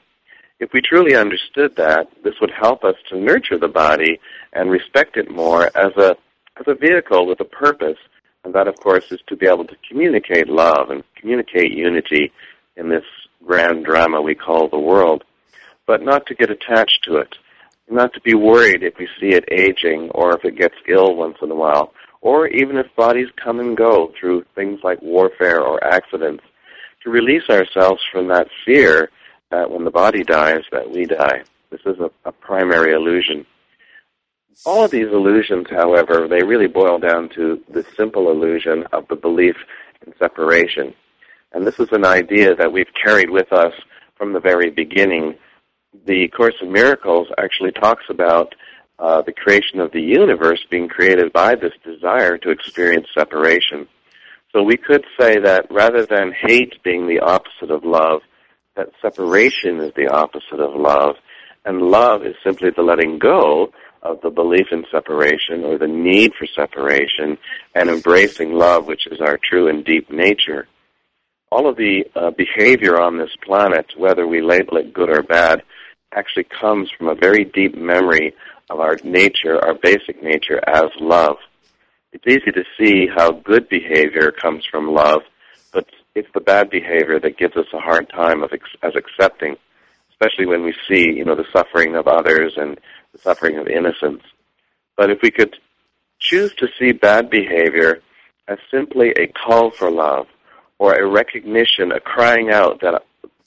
[0.60, 4.14] If we truly understood that, this would help us to nurture the body
[4.54, 6.18] and respect it more as a
[6.60, 7.98] as a vehicle with a purpose,
[8.44, 12.32] and that, of course, is to be able to communicate love and communicate unity
[12.76, 13.04] in this
[13.46, 15.24] grand drama we call the world,
[15.86, 17.36] but not to get attached to it,
[17.90, 21.38] not to be worried if we see it aging or if it gets ill once
[21.42, 25.84] in a while, or even if bodies come and go through things like warfare or
[25.84, 26.44] accidents,
[27.04, 29.10] to release ourselves from that fear
[29.52, 31.44] that when the body dies, that we die.
[31.70, 33.46] This is a, a primary illusion.
[34.66, 39.16] All of these illusions, however, they really boil down to the simple illusion of the
[39.16, 39.56] belief
[40.06, 40.94] in separation.
[41.54, 43.74] And this is an idea that we've carried with us
[44.18, 45.36] from the very beginning.
[46.06, 48.56] The Course in Miracles actually talks about
[49.00, 53.88] uh, the creation of the universe being created by this desire to experience separation.
[54.52, 58.22] So we could say that rather than hate being the opposite of love,
[58.76, 61.16] that separation is the opposite of love,
[61.64, 63.72] and love is simply the letting go
[64.08, 67.38] of the belief in separation or the need for separation
[67.76, 70.68] and embracing love, which is our true and deep nature.
[71.52, 75.64] All of the uh, behavior on this planet, whether we label it good or bad,
[76.14, 78.34] actually comes from a very deep memory
[78.70, 81.38] of our nature, our basic nature as love.
[82.12, 85.22] It's easy to see how good behavior comes from love,
[85.74, 89.56] but it's the bad behavior that gives us a hard time of ex- as accepting,
[90.12, 92.80] especially when we see, you know, the suffering of others and
[93.12, 94.24] the suffering of innocence.
[94.96, 95.56] But if we could
[96.20, 98.02] choose to see bad behavior
[98.48, 100.28] as simply a call for love
[100.80, 103.04] or a recognition, a crying out that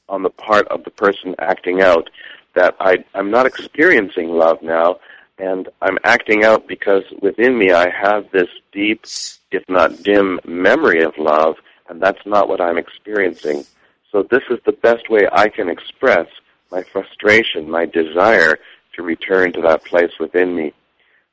[0.08, 2.10] on the part of the person acting out
[2.54, 4.98] that I, I'm not experiencing love now,
[5.38, 9.04] and I'm acting out because within me I have this deep,
[9.52, 11.56] if not dim, memory of love,
[11.88, 13.64] and that's not what I'm experiencing.
[14.10, 16.26] So this is the best way I can express
[16.70, 18.58] my frustration, my desire
[18.96, 20.72] to return to that place within me.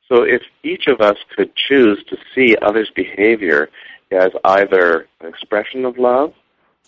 [0.08, 3.68] So if each of us could choose to see others' behavior
[4.10, 6.32] as either an expression of love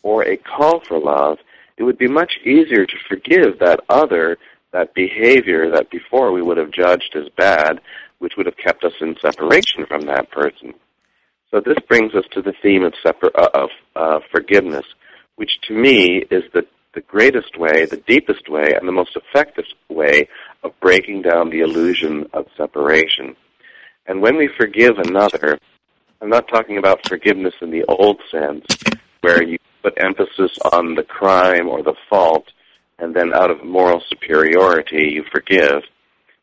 [0.03, 1.39] or a call for love,
[1.77, 4.39] it would be much easier to forgive that other,
[4.73, 7.81] that behavior that before we would have judged as bad,
[8.19, 10.75] which would have kept us in separation from that person.
[11.51, 14.85] So this brings us to the theme of, separ- uh, of uh, forgiveness,
[15.37, 19.65] which to me is the, the greatest way, the deepest way, and the most effective
[19.89, 20.29] way
[20.63, 23.37] of breaking down the illusion of separation.
[24.07, 25.59] And when we forgive another,
[26.21, 28.67] I'm not talking about forgiveness in the old sense,
[29.21, 32.47] where you put emphasis on the crime or the fault,
[32.99, 35.83] and then out of moral superiority you forgive,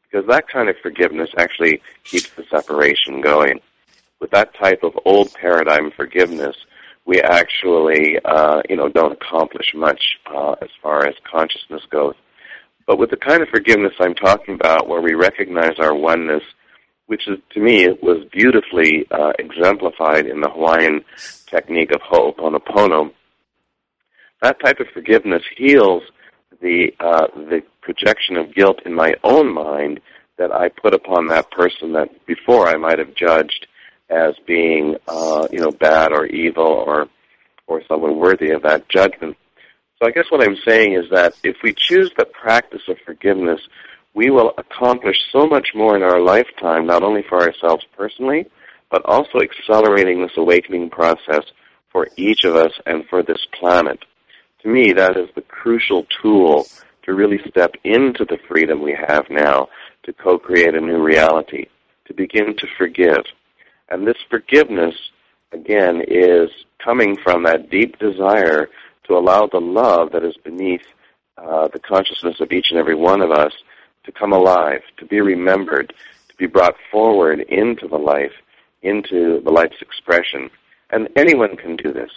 [0.10, 3.60] because that kind of forgiveness actually keeps the separation going.
[4.20, 6.56] With that type of old paradigm forgiveness,
[7.08, 12.16] we actually, uh, you know, don't accomplish much uh, as far as consciousness goes.
[12.86, 16.44] But with the kind of forgiveness I'm talking about, where we recognize our oneness,
[17.08, 21.04] which is to me it was beautifully uh, exemplified in the Hawaiian
[21.50, 23.12] technique of Ho'oponopono,
[24.42, 26.04] that type of forgiveness heals
[26.62, 30.02] the uh, the projection of guilt in my own mind
[30.38, 33.68] that I put upon that person that before I might have judged
[34.10, 37.08] as being, uh, you know, bad or evil or
[37.68, 39.36] or someone worthy of that judgment.
[40.00, 43.60] So I guess what I'm saying is that if we choose the practice of forgiveness,
[44.14, 48.46] we will accomplish so much more in our lifetime, not only for ourselves personally,
[48.90, 51.44] but also accelerating this awakening process
[51.92, 54.00] for each of us and for this planet.
[54.62, 56.68] To me, that is the crucial tool
[57.04, 59.70] to really step into the freedom we have now
[60.04, 61.66] to co-create a new reality,
[62.06, 63.24] to begin to forgive.
[63.90, 64.96] And this forgiveness,
[65.52, 66.50] again, is
[66.84, 68.70] coming from that deep desire
[69.06, 70.86] to allow the love that is beneath
[71.38, 73.54] uh, the consciousness of each and every one of us
[74.06, 75.94] to come alive, to be remembered,
[76.30, 78.34] to be brought forward into the life,
[78.82, 80.50] into the life's expression.
[80.90, 82.12] And anyone can do this.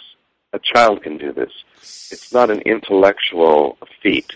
[0.53, 1.51] A child can do this.
[1.77, 4.33] It's not an intellectual feat.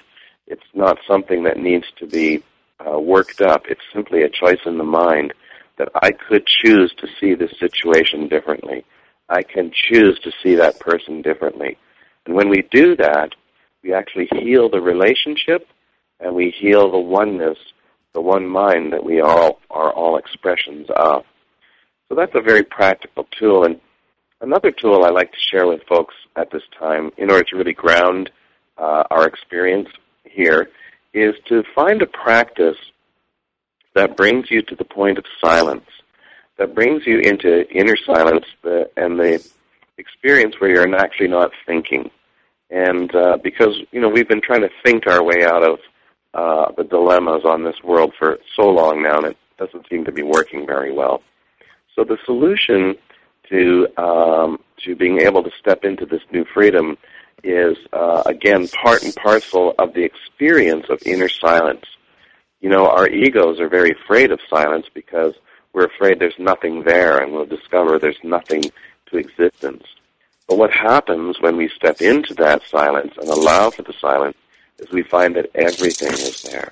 [0.47, 2.43] It's not something that needs to be
[2.85, 3.65] uh, worked up.
[3.67, 5.33] It's simply a choice in the mind
[5.77, 8.85] that I could choose to see this situation differently.
[9.29, 11.77] I can choose to see that person differently.
[12.25, 13.29] And when we do that,
[13.83, 15.67] we actually heal the relationship
[16.19, 17.57] and we heal the oneness,
[18.13, 21.23] the one mind that we all are all expressions of.
[22.07, 23.65] So that's a very practical tool.
[23.65, 23.79] And
[24.41, 27.73] another tool I like to share with folks at this time in order to really
[27.73, 28.31] ground
[28.77, 29.89] uh, our experience
[30.23, 30.69] here
[31.13, 32.77] is to find a practice
[33.95, 35.89] that brings you to the point of silence,
[36.57, 39.43] that brings you into inner silence the, and the
[39.97, 42.11] experience where you're actually not thinking.
[42.69, 45.79] And uh, because, you know, we've been trying to think our way out of
[46.33, 50.11] uh, the dilemmas on this world for so long now, and it doesn't seem to
[50.11, 51.21] be working very well.
[51.95, 52.95] So the solution
[53.49, 56.97] to um, to being able to step into this new freedom
[57.43, 61.85] is uh, again part and parcel of the experience of inner silence.
[62.61, 65.33] You know, our egos are very afraid of silence because
[65.73, 68.63] we're afraid there's nothing there, and we'll discover there's nothing
[69.07, 69.83] to existence.
[70.47, 74.37] But what happens when we step into that silence and allow for the silence
[74.79, 76.71] is we find that everything is there.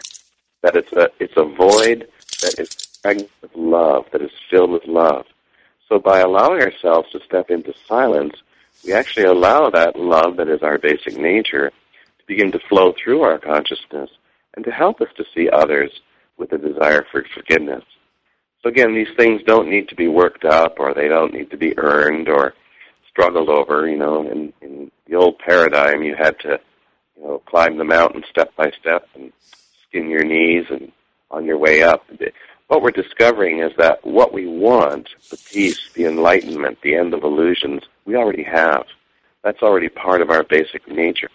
[0.62, 2.08] That it's a it's a void
[2.42, 2.70] that is
[3.02, 5.26] pregnant with love, that is filled with love.
[5.90, 8.36] So by allowing ourselves to step into silence,
[8.86, 13.22] we actually allow that love that is our basic nature to begin to flow through
[13.22, 14.10] our consciousness
[14.56, 15.92] and to help us to see others
[16.38, 17.84] with a desire for forgiveness.
[18.62, 21.58] So again, these things don't need to be worked up or they don't need to
[21.58, 22.54] be earned or
[23.10, 23.88] struggled over.
[23.88, 26.60] You know, in, in the old paradigm, you had to,
[27.18, 29.32] you know, climb the mountain step by step and
[29.88, 30.92] skin your knees and
[31.30, 32.06] on your way up.
[32.68, 37.24] What we're discovering is that what we want, the peace, the enlightenment, the end of
[37.24, 38.86] illusions, we already have.
[39.44, 41.30] That's already part of our basic nature.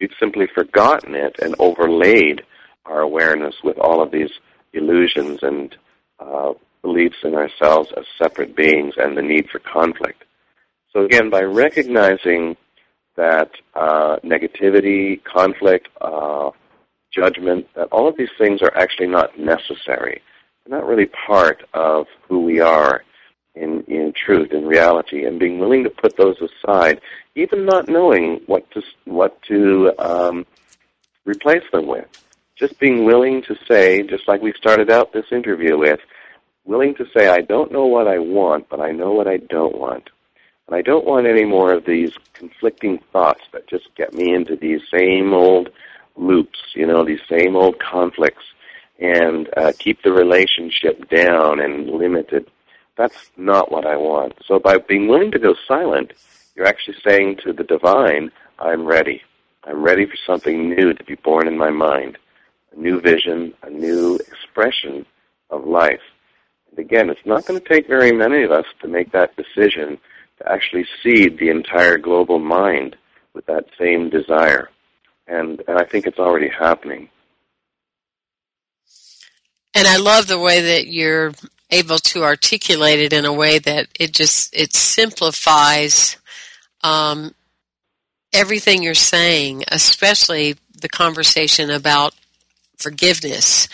[0.00, 2.42] We've simply forgotten it and overlaid
[2.86, 4.30] our awareness with all of these
[4.72, 5.76] illusions and
[6.18, 10.24] uh, beliefs in ourselves as separate beings and the need for conflict.
[10.92, 12.56] So again, by recognizing
[13.16, 16.50] that uh, negativity, conflict, uh,
[17.12, 20.22] judgment, that all of these things are actually not necessary.
[20.64, 23.02] They're not really part of who we are
[23.58, 27.00] in, in truth, in reality, and being willing to put those aside,
[27.34, 30.46] even not knowing what to, what to um,
[31.24, 32.06] replace them with.
[32.56, 36.00] Just being willing to say, just like we started out this interview with,
[36.64, 39.78] willing to say, I don't know what I want, but I know what I don't
[39.78, 40.10] want.
[40.66, 44.54] And I don't want any more of these conflicting thoughts that just get me into
[44.54, 45.70] these same old
[46.16, 48.44] loops, you know, these same old conflicts,
[48.98, 52.50] and uh, keep the relationship down and limited.
[52.98, 54.34] That's not what I want.
[54.44, 56.12] So by being willing to go silent,
[56.56, 59.22] you're actually saying to the divine, I'm ready.
[59.62, 62.18] I'm ready for something new to be born in my mind,
[62.76, 65.06] a new vision, a new expression
[65.48, 66.00] of life.
[66.70, 69.98] And again, it's not going to take very many of us to make that decision
[70.38, 72.96] to actually seed the entire global mind
[73.32, 74.70] with that same desire.
[75.28, 77.10] And, and I think it's already happening.
[79.74, 81.32] And I love the way that you're
[81.70, 86.16] able to articulate it in a way that it just it simplifies
[86.82, 87.34] um,
[88.32, 92.14] everything you're saying, especially the conversation about
[92.78, 93.68] forgiveness.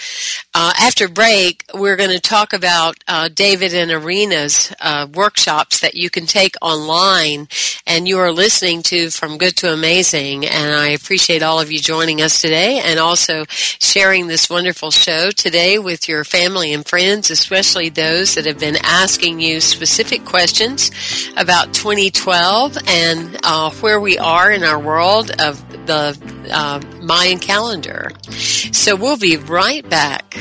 [0.55, 5.95] Uh, after break, we're going to talk about uh, David and Erina's uh, workshops that
[5.95, 7.49] you can take online,
[7.87, 10.47] and you are listening to From Good to Amazing.
[10.47, 15.31] And I appreciate all of you joining us today, and also sharing this wonderful show
[15.31, 20.91] today with your family and friends, especially those that have been asking you specific questions
[21.37, 26.17] about 2012 and uh, where we are in our world of the
[26.51, 28.11] uh, Mayan calendar.
[28.31, 30.37] So we'll be right back.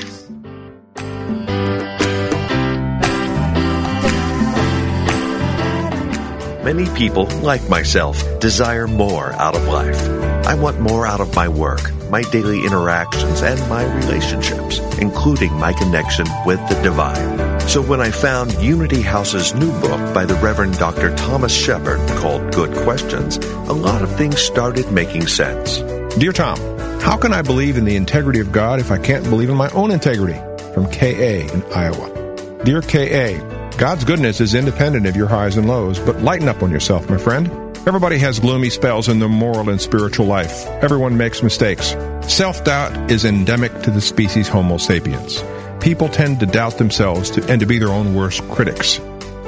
[6.64, 10.02] Many people, like myself, desire more out of life.
[10.48, 15.74] I want more out of my work, my daily interactions, and my relationships, including my
[15.74, 17.60] connection with the divine.
[17.68, 21.14] So when I found Unity House's new book by the Reverend Dr.
[21.16, 25.80] Thomas Shepherd called Good Questions, a lot of things started making sense.
[26.20, 26.60] Dear Tom,
[27.02, 29.70] how can I believe in the integrity of God if I can't believe in my
[29.70, 30.40] own integrity?
[30.72, 31.08] From KA
[31.52, 32.64] in Iowa.
[32.64, 36.70] Dear KA, God's goodness is independent of your highs and lows, but lighten up on
[36.70, 37.48] yourself, my friend.
[37.88, 40.68] Everybody has gloomy spells in their moral and spiritual life.
[40.84, 41.96] Everyone makes mistakes.
[42.22, 45.44] Self doubt is endemic to the species Homo sapiens.
[45.82, 49.00] People tend to doubt themselves to, and to be their own worst critics.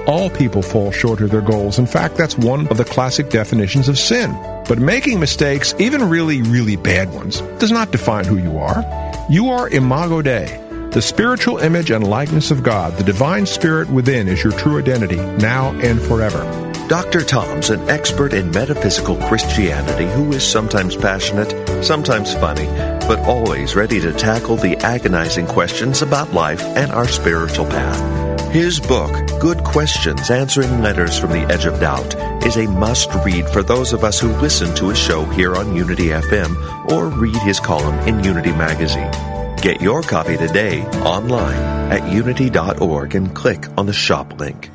[0.08, 1.80] All people fall short of their goals.
[1.80, 4.32] In fact, that's one of the classic definitions of sin.
[4.68, 8.84] But making mistakes, even really, really bad ones, does not define who you are.
[9.30, 14.28] You are Imago Dei, the spiritual image and likeness of God, the divine spirit within
[14.28, 16.44] is your true identity, now and forever.
[16.88, 17.22] Dr.
[17.22, 22.68] Tom's an expert in metaphysical Christianity who is sometimes passionate, sometimes funny,
[23.08, 28.35] but always ready to tackle the agonizing questions about life and our spiritual path.
[28.56, 33.50] His book, Good Questions Answering Letters from the Edge of Doubt, is a must read
[33.50, 37.36] for those of us who listen to his show here on Unity FM or read
[37.36, 39.12] his column in Unity Magazine.
[39.58, 41.58] Get your copy today online
[41.92, 44.70] at unity.org and click on the shop link.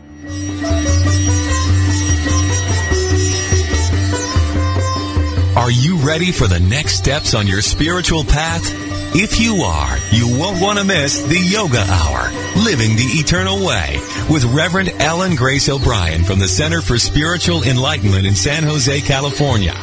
[5.56, 8.89] Are you ready for the next steps on your spiritual path?
[9.12, 12.30] If you are, you won't want to miss the Yoga Hour,
[12.62, 13.98] Living the Eternal Way,
[14.30, 19.74] with Reverend Ellen Grace O'Brien from the Center for Spiritual Enlightenment in San Jose, California.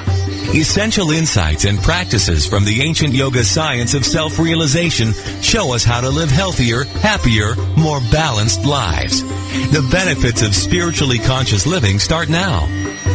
[0.55, 5.11] Essential insights and practices from the ancient yoga science of self-realization
[5.41, 9.23] show us how to live healthier, happier, more balanced lives.
[9.23, 12.65] The benefits of spiritually conscious living start now.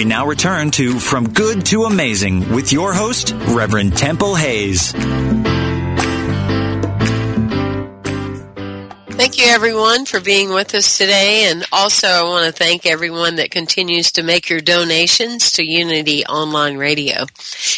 [0.00, 4.94] We now return to From Good to Amazing with your host, Reverend Temple Hayes.
[9.40, 11.50] You, everyone, for being with us today.
[11.50, 16.26] And also, I want to thank everyone that continues to make your donations to Unity
[16.26, 17.24] Online Radio.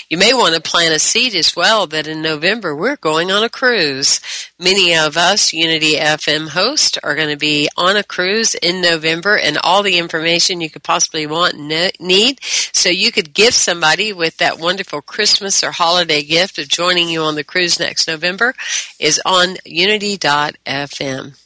[0.09, 3.45] You may want to plant a seed as well that in November we're going on
[3.45, 4.21] a cruise.
[4.59, 9.37] Many of us Unity FM hosts are going to be on a cruise in November
[9.37, 12.41] and all the information you could possibly want and need.
[12.43, 17.23] So you could gift somebody with that wonderful Christmas or holiday gift of joining you
[17.23, 18.55] on the cruise next November
[18.99, 21.37] is on unity.fm.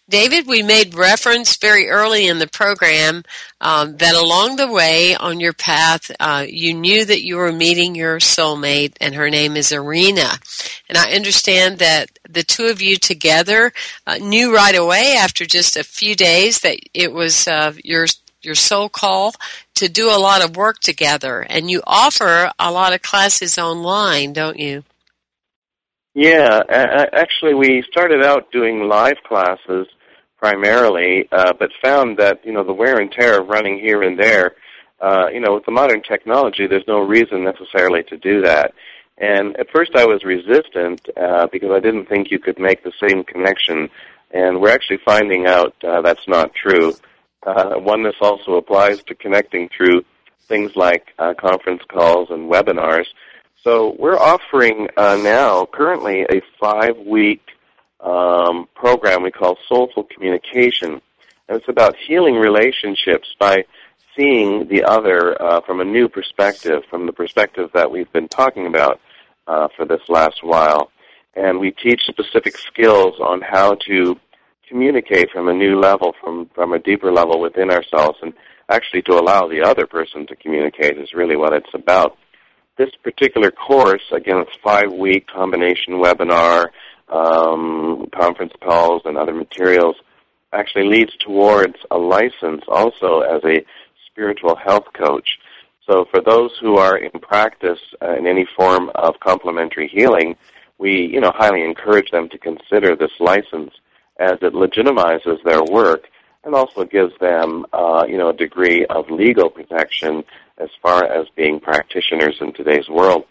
[0.10, 3.24] David, we made reference very early in the program
[3.60, 7.94] um, that along the way on your path, uh, you knew that you were meeting
[7.94, 10.40] your soulmate, and her name is Erina.
[10.88, 13.74] And I understand that the two of you together
[14.06, 18.06] uh, knew right away after just a few days that it was uh, your
[18.42, 19.34] your soul call
[19.78, 21.46] to do a lot of work together.
[21.50, 24.84] And you offer a lot of classes online, don't you?
[26.14, 29.88] Yeah, actually, we started out doing live classes
[30.40, 34.18] primarily, uh, but found that you know the wear and tear of running here and
[34.20, 34.56] there.
[35.00, 38.74] Uh, you know, with the modern technology, there's no reason necessarily to do that.
[39.20, 42.94] And at first, I was resistant uh, because I didn't think you could make the
[43.08, 43.90] same connection.
[44.32, 46.96] And we're actually finding out uh, that's not true.
[47.46, 50.04] Uh, oneness also applies to connecting through
[50.48, 53.06] things like uh, conference calls and webinars.
[53.64, 57.42] So we're offering uh, now currently a five-week
[58.00, 61.02] um, program we call Soulful Communication,
[61.48, 63.66] and it's about healing relationships by
[64.16, 68.68] seeing the other uh, from a new perspective, from the perspective that we've been talking
[68.68, 69.00] about
[69.48, 70.92] uh, for this last while.
[71.38, 74.20] and we teach specific skills on how to
[74.68, 78.34] communicate from a new level, from, from a deeper level within ourselves, and
[78.70, 82.18] actually to allow the other person to communicate is really what it's about.
[82.78, 86.68] This particular course, again, it's five-week combination webinar,
[87.10, 89.96] um, conference calls, and other materials,
[90.54, 93.66] actually leads towards a license also as a
[94.10, 95.28] spiritual health coach.
[95.90, 100.36] So for those who are in practice uh, in any form of complementary healing,
[100.78, 103.72] we, you know, highly encourage them to consider this license
[104.20, 106.08] as it legitimizes their work
[106.44, 110.24] and also gives them, uh, you know, a degree of legal protection
[110.58, 113.26] as far as being practitioners in today's world.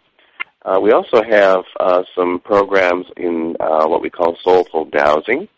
[0.64, 5.48] Uh, we also have uh, some programs in uh, what we call soulful dowsing.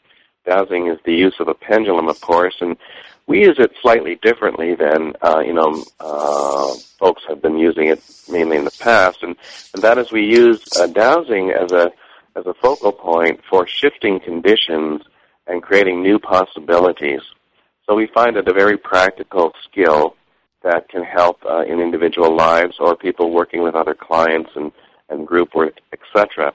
[0.47, 2.77] Dowsing is the use of a pendulum, of course, and
[3.27, 8.03] we use it slightly differently than uh, you know uh, folks have been using it
[8.31, 9.37] mainly in the past, and,
[9.75, 10.63] and that is we use
[10.93, 11.91] dowsing as a
[12.37, 15.03] as a focal point for shifting conditions
[15.49, 17.21] and creating new possibilities.
[17.87, 20.15] So we find it a very practical skill
[20.63, 24.71] that can help uh, in individual lives or people working with other clients and,
[25.09, 26.53] and group work, etc.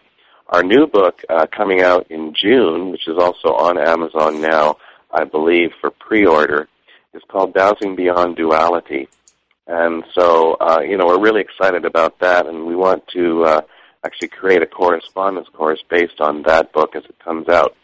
[0.50, 4.78] Our new book uh, coming out in June, which is also on Amazon now,
[5.12, 6.68] I believe, for pre-order,
[7.14, 9.08] is called Dowsing Beyond Duality.
[9.66, 13.62] And so, uh, you know, we're really excited about that, and we want to uh,
[14.04, 17.76] actually create a correspondence course based on that book as it comes out.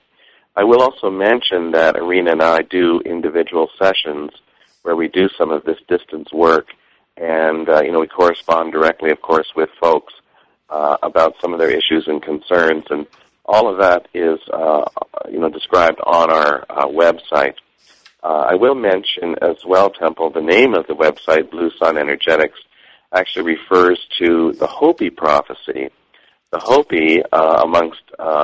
[0.59, 4.31] I will also mention that Erina and I do individual sessions
[4.81, 6.67] where we do some of this distance work,
[7.15, 10.13] and uh, you know we correspond directly, of course, with folks
[10.69, 13.07] uh, about some of their issues and concerns, and
[13.45, 14.83] all of that is uh,
[15.31, 17.55] you know described on our uh, website.
[18.21, 22.59] Uh, I will mention as well, Temple, the name of the website, Blue Sun Energetics,
[23.13, 25.87] actually refers to the Hopi prophecy.
[26.51, 28.01] The Hopi, uh, amongst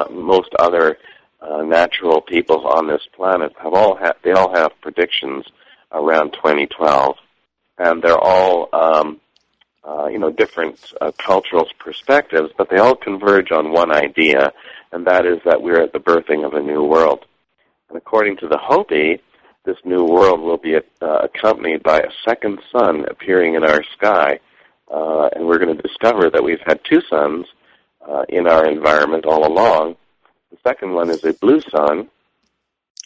[0.10, 0.98] most other
[1.46, 5.46] uh, natural people on this planet have all ha- they all have predictions
[5.92, 7.16] around 2012,
[7.78, 9.20] and they're all um,
[9.84, 14.52] uh, you know different uh, cultural perspectives, but they all converge on one idea,
[14.92, 17.26] and that is that we're at the birthing of a new world.
[17.90, 19.22] And according to the Hopi,
[19.66, 24.40] this new world will be uh, accompanied by a second sun appearing in our sky,
[24.92, 27.46] uh, and we're going to discover that we've had two suns
[28.08, 29.96] uh, in our environment all along
[30.56, 32.10] the second one is a blue sun,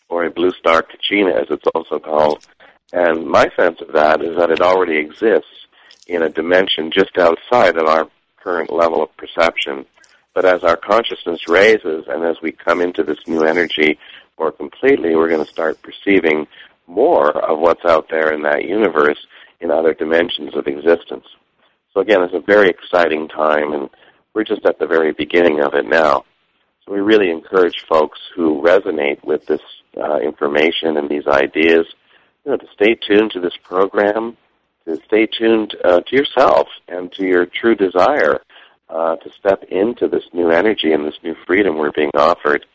[0.07, 2.45] or a blue star Kachina, as it's also called.
[2.93, 5.67] And my sense of that is that it already exists
[6.07, 9.85] in a dimension just outside of our current level of perception.
[10.33, 13.99] But as our consciousness raises and as we come into this new energy
[14.37, 16.47] more completely, we're going to start perceiving
[16.87, 19.19] more of what's out there in that universe
[19.59, 21.25] in other dimensions of existence.
[21.93, 23.89] So again, it's a very exciting time, and
[24.33, 26.25] we're just at the very beginning of it now
[26.89, 29.61] we really encourage folks who resonate with this
[29.97, 31.85] uh, information and these ideas,
[32.43, 34.35] you know, to stay tuned to this program,
[34.85, 38.41] to stay tuned uh, to yourself and to your true desire
[38.89, 42.65] uh, to step into this new energy and this new freedom we're being offered,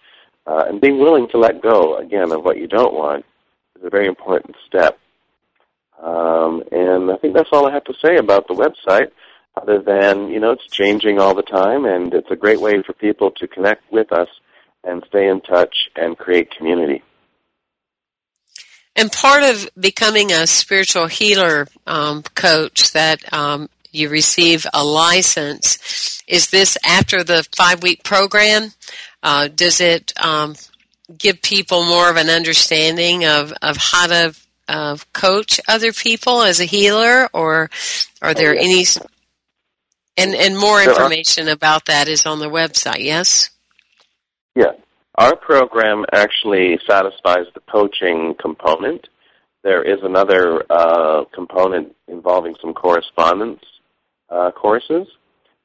[0.46, 3.24] uh, and being willing to let go again of what you don't want
[3.76, 4.98] is a very important step.
[6.00, 9.10] Um, and I think that's all I have to say about the website
[9.61, 12.92] other than, you know, it's changing all the time and it's a great way for
[12.92, 14.28] people to connect with us
[14.82, 17.02] and stay in touch and create community.
[18.96, 26.22] And part of becoming a spiritual healer um, coach that um, you receive a license.
[26.28, 28.70] Is this after the five week program?
[29.22, 30.55] Uh, does it um,
[31.16, 34.34] give people more of an understanding of, of how to
[34.68, 37.70] uh, coach other people as a healer, or
[38.22, 38.84] are there oh, any
[40.16, 43.00] and and more information about that is on the website.
[43.00, 43.50] Yes.
[44.54, 44.76] Yes,
[45.16, 49.08] our program actually satisfies the poaching component.
[49.62, 53.64] There is another uh, component involving some correspondence
[54.28, 55.08] uh, courses,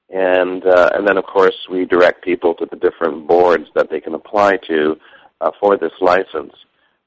[0.10, 4.00] and uh, and then of course we direct people to the different boards that they
[4.00, 4.98] can apply to
[5.42, 6.54] uh, for this license.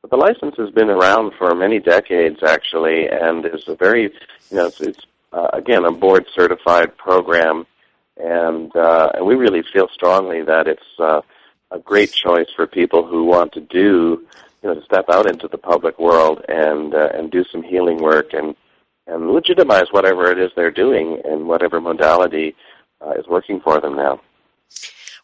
[0.03, 4.03] But the license has been around for many decades actually, and is a very
[4.51, 7.67] you know it's, it's uh, again, a board certified program,
[8.17, 11.21] and uh, and we really feel strongly that it's uh,
[11.71, 14.27] a great choice for people who want to do,
[14.63, 17.99] you know, to step out into the public world and uh, and do some healing
[17.99, 18.55] work and
[19.07, 22.55] and legitimize whatever it is they're doing in whatever modality
[23.01, 24.21] uh, is working for them now.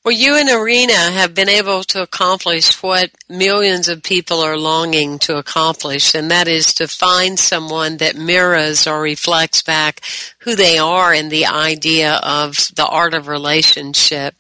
[0.05, 5.19] Well, you and Erina have been able to accomplish what millions of people are longing
[5.21, 10.01] to accomplish, and that is to find someone that mirrors or reflects back
[10.39, 14.37] who they are in the idea of the art of relationship.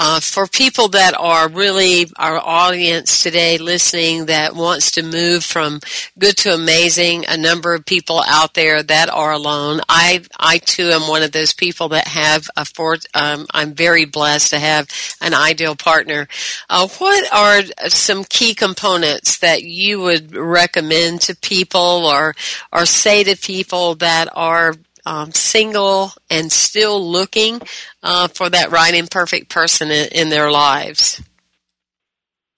[0.00, 5.78] Uh, for people that are really our audience today listening that wants to move from
[6.18, 9.82] good to amazing, a number of people out there that are alone.
[9.90, 14.06] I, I too am one of those people that have a for, um, I'm very
[14.06, 14.88] blessed to have
[15.20, 16.28] an ideal partner.
[16.70, 22.34] Uh, what are some key components that you would recommend to people or,
[22.72, 24.72] or say to people that are
[25.06, 27.60] um, single and still looking
[28.02, 31.22] uh, for that right and perfect person in, in their lives?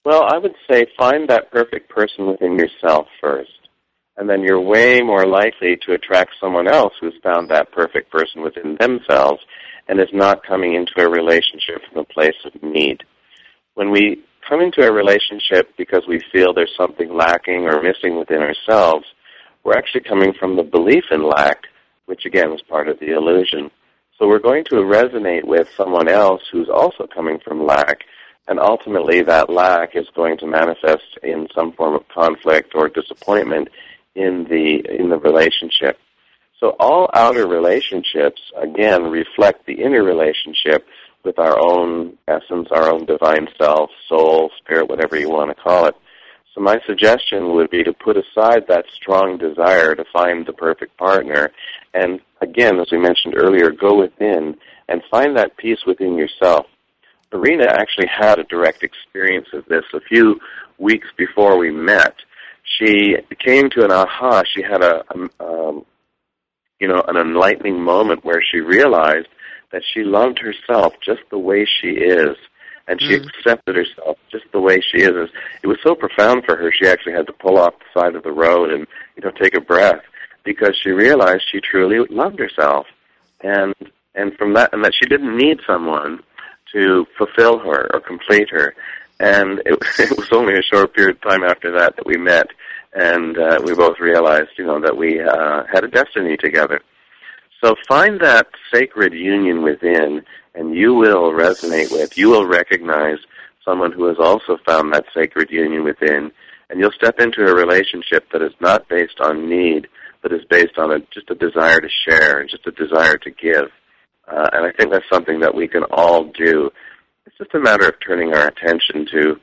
[0.05, 3.51] Well, I would say find that perfect person within yourself first.
[4.17, 8.43] And then you're way more likely to attract someone else who's found that perfect person
[8.43, 9.41] within themselves
[9.87, 13.03] and is not coming into a relationship from a place of need.
[13.73, 18.41] When we come into a relationship because we feel there's something lacking or missing within
[18.41, 19.05] ourselves,
[19.63, 21.63] we're actually coming from the belief in lack
[22.05, 23.71] which again is part of the illusion.
[24.17, 28.01] So we're going to resonate with someone else who's also coming from lack,
[28.47, 33.69] and ultimately that lack is going to manifest in some form of conflict or disappointment
[34.15, 35.97] in the in the relationship.
[36.59, 40.85] So all outer relationships again reflect the inner relationship
[41.23, 45.87] with our own essence, our own divine self, soul, spirit, whatever you want to call
[45.87, 45.95] it.
[46.53, 50.95] So my suggestion would be to put aside that strong desire to find the perfect
[50.97, 51.51] partner
[51.93, 54.55] and again, as we mentioned earlier, go within
[54.89, 56.65] and find that peace within yourself.
[57.31, 60.39] Erina actually had a direct experience of this a few
[60.77, 62.15] weeks before we met.
[62.77, 64.43] She came to an aha.
[64.53, 65.85] She had a, a um,
[66.79, 69.27] you know, an enlightening moment where she realized
[69.71, 72.35] that she loved herself just the way she is
[72.87, 73.27] and she mm.
[73.27, 75.29] accepted herself just the way she is.
[75.61, 76.71] It was so profound for her.
[76.71, 79.55] She actually had to pull off the side of the road and you know take
[79.55, 80.01] a breath
[80.43, 82.87] because she realized she truly loved herself,
[83.41, 83.73] and
[84.15, 86.21] and from that and that she didn't need someone
[86.73, 88.73] to fulfill her or complete her.
[89.19, 92.47] And it, it was only a short period of time after that that we met,
[92.93, 96.81] and uh, we both realized, you know, that we uh, had a destiny together.
[97.63, 103.19] So find that sacred union within, and you will resonate with, you will recognize
[103.63, 106.29] someone who has also found that sacred union within,
[106.69, 109.87] and you'll step into a relationship that is not based on need,
[110.21, 113.31] but is based on a, just a desire to share and just a desire to
[113.31, 113.71] give.
[114.27, 116.69] Uh, and I think that's something that we can all do.
[117.25, 119.39] It's just a matter of turning our attention to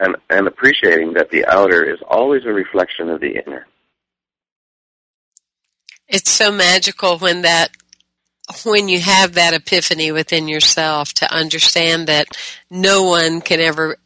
[0.00, 3.66] and, and appreciating that the outer is always a reflection of the inner.
[6.12, 7.70] It's so magical when that
[8.64, 12.26] when you have that epiphany within yourself to understand that
[12.70, 13.96] no one can ever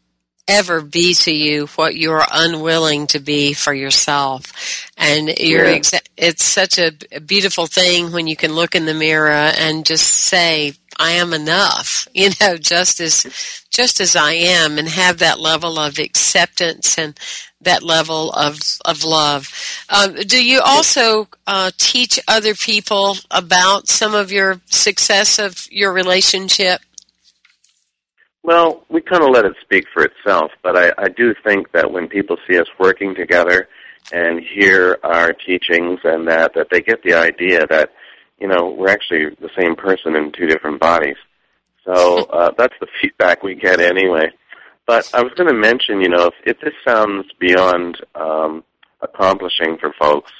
[0.49, 4.89] ever be to you what you're unwilling to be for yourself.
[4.97, 5.79] And you're yeah.
[5.79, 9.85] exa- it's such a, a beautiful thing when you can look in the mirror and
[9.85, 15.19] just say, I am enough, you know, just as, just as I am and have
[15.19, 17.19] that level of acceptance and
[17.63, 19.49] that level of, of love.
[19.89, 25.93] Um, do you also uh, teach other people about some of your success of your
[25.93, 26.81] relationship?
[28.43, 31.91] Well, we kind of let it speak for itself, but I, I do think that
[31.91, 33.69] when people see us working together
[34.13, 37.91] and hear our teachings and that, that they get the idea that,
[38.39, 41.17] you know, we're actually the same person in two different bodies.
[41.85, 44.31] So uh, that's the feedback we get anyway.
[44.87, 48.63] But I was going to mention, you know, if, if this sounds beyond um,
[49.01, 50.31] accomplishing for folks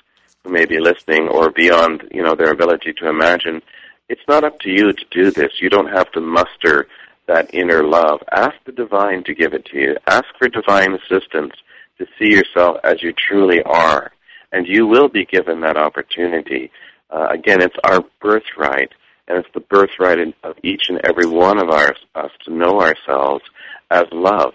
[0.45, 3.61] who may be listening or beyond, you know, their ability to imagine,
[4.09, 5.61] it's not up to you to do this.
[5.61, 6.87] You don't have to muster
[7.27, 8.23] that inner love.
[8.31, 9.97] Ask the divine to give it to you.
[10.07, 11.55] Ask for divine assistance
[11.99, 14.13] to see yourself as you truly are.
[14.53, 16.71] And you will be given that opportunity.
[17.11, 18.93] Uh, again, it's our birthright,
[19.27, 23.43] and it's the birthright of each and every one of our, us to know ourselves
[23.91, 24.53] as love.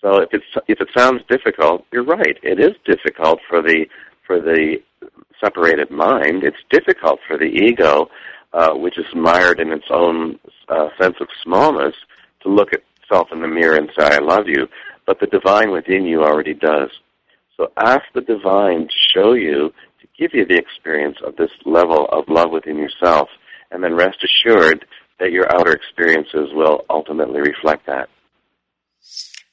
[0.00, 2.38] So if it's if it sounds difficult, you're right.
[2.42, 3.86] It is difficult for the
[4.26, 4.76] for the
[5.42, 6.44] separated mind.
[6.44, 8.08] It's difficult for the ego
[8.56, 10.38] uh, which is mired in its own
[10.68, 11.94] uh, sense of smallness,
[12.42, 14.66] to look at self in the mirror and say, I love you.
[15.06, 16.90] But the divine within you already does.
[17.56, 22.06] So ask the divine to show you, to give you the experience of this level
[22.10, 23.28] of love within yourself,
[23.70, 24.86] and then rest assured
[25.20, 28.08] that your outer experiences will ultimately reflect that.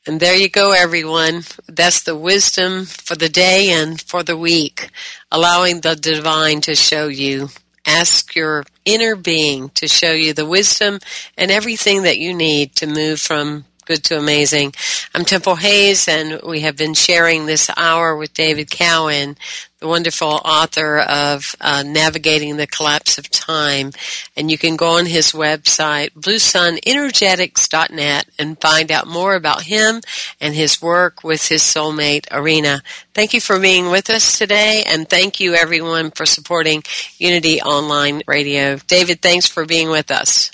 [0.05, 1.43] And there you go, everyone.
[1.67, 4.89] That's the wisdom for the day and for the week,
[5.31, 7.49] allowing the divine to show you
[7.85, 10.99] Ask your inner being to show you the wisdom
[11.37, 14.73] and everything that you need to move from Good to Amazing.
[15.13, 19.35] I'm Temple Hayes, and we have been sharing this hour with David Cowan,
[19.79, 23.91] the wonderful author of uh, Navigating the Collapse of Time.
[24.37, 29.99] And you can go on his website, bluesunenergetics.net, and find out more about him
[30.39, 32.79] and his work with his soulmate, Erina.
[33.13, 36.83] Thank you for being with us today, and thank you everyone for supporting
[37.17, 38.77] Unity Online Radio.
[38.87, 40.51] David, thanks for being with us.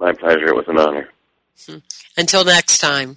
[0.00, 0.48] My pleasure.
[0.48, 1.11] It was an honor.
[2.16, 3.16] Until next time.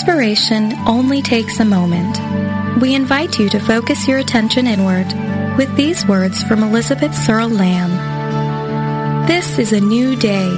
[0.00, 2.18] Inspiration only takes a moment.
[2.80, 5.06] We invite you to focus your attention inward
[5.58, 9.26] with these words from Elizabeth Searle Lamb.
[9.26, 10.48] This is a new day.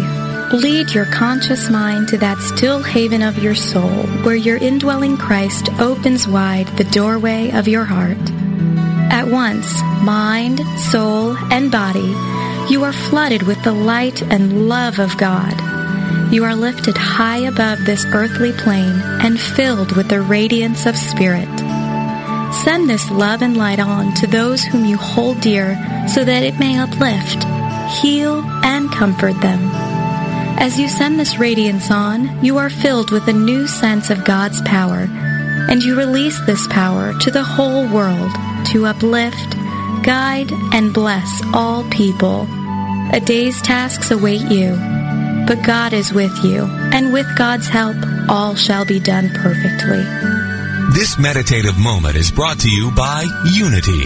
[0.52, 5.70] Lead your conscious mind to that still haven of your soul where your indwelling Christ
[5.80, 8.30] opens wide the doorway of your heart.
[9.10, 12.14] At once, mind, soul, and body,
[12.72, 15.71] you are flooded with the light and love of God.
[16.32, 21.48] You are lifted high above this earthly plane and filled with the radiance of spirit.
[22.64, 25.74] Send this love and light on to those whom you hold dear
[26.08, 27.44] so that it may uplift,
[28.00, 29.60] heal, and comfort them.
[30.58, 34.62] As you send this radiance on, you are filled with a new sense of God's
[34.62, 35.08] power,
[35.68, 38.30] and you release this power to the whole world
[38.72, 39.52] to uplift,
[40.02, 42.46] guide, and bless all people.
[43.12, 45.01] A day's tasks await you
[45.46, 47.96] but God is with you, and with God's help,
[48.28, 50.02] all shall be done perfectly.
[50.94, 53.24] This meditative moment is brought to you by
[53.54, 54.04] Unity.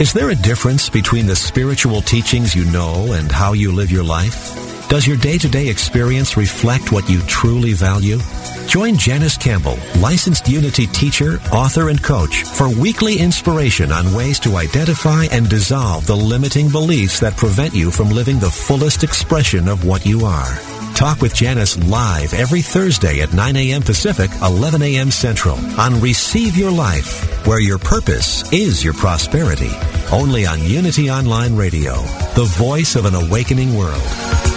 [0.00, 4.02] Is there a difference between the spiritual teachings you know and how you live your
[4.02, 4.88] life?
[4.88, 8.18] Does your day-to-day experience reflect what you truly value?
[8.74, 14.56] Join Janice Campbell, licensed Unity teacher, author, and coach for weekly inspiration on ways to
[14.56, 19.84] identify and dissolve the limiting beliefs that prevent you from living the fullest expression of
[19.84, 20.58] what you are.
[20.96, 23.82] Talk with Janice live every Thursday at 9 a.m.
[23.82, 25.12] Pacific, 11 a.m.
[25.12, 29.70] Central on Receive Your Life, where your purpose is your prosperity.
[30.10, 31.94] Only on Unity Online Radio,
[32.34, 34.53] the voice of an awakening world.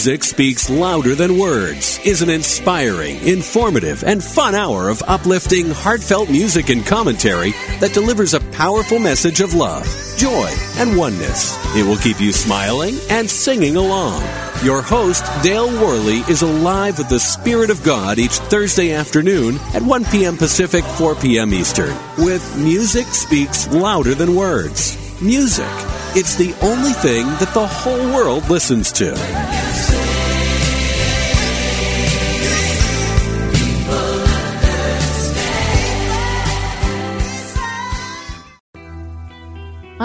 [0.00, 6.30] Music Speaks Louder Than Words is an inspiring, informative, and fun hour of uplifting, heartfelt
[6.30, 9.84] music and commentary that delivers a powerful message of love,
[10.16, 11.54] joy, and oneness.
[11.76, 14.22] It will keep you smiling and singing along.
[14.64, 19.82] Your host, Dale Worley, is alive with the Spirit of God each Thursday afternoon at
[19.82, 20.38] 1 p.m.
[20.38, 21.52] Pacific, 4 p.m.
[21.52, 24.96] Eastern, with Music Speaks Louder Than Words.
[25.20, 25.68] Music.
[26.16, 29.69] It's the only thing that the whole world listens to.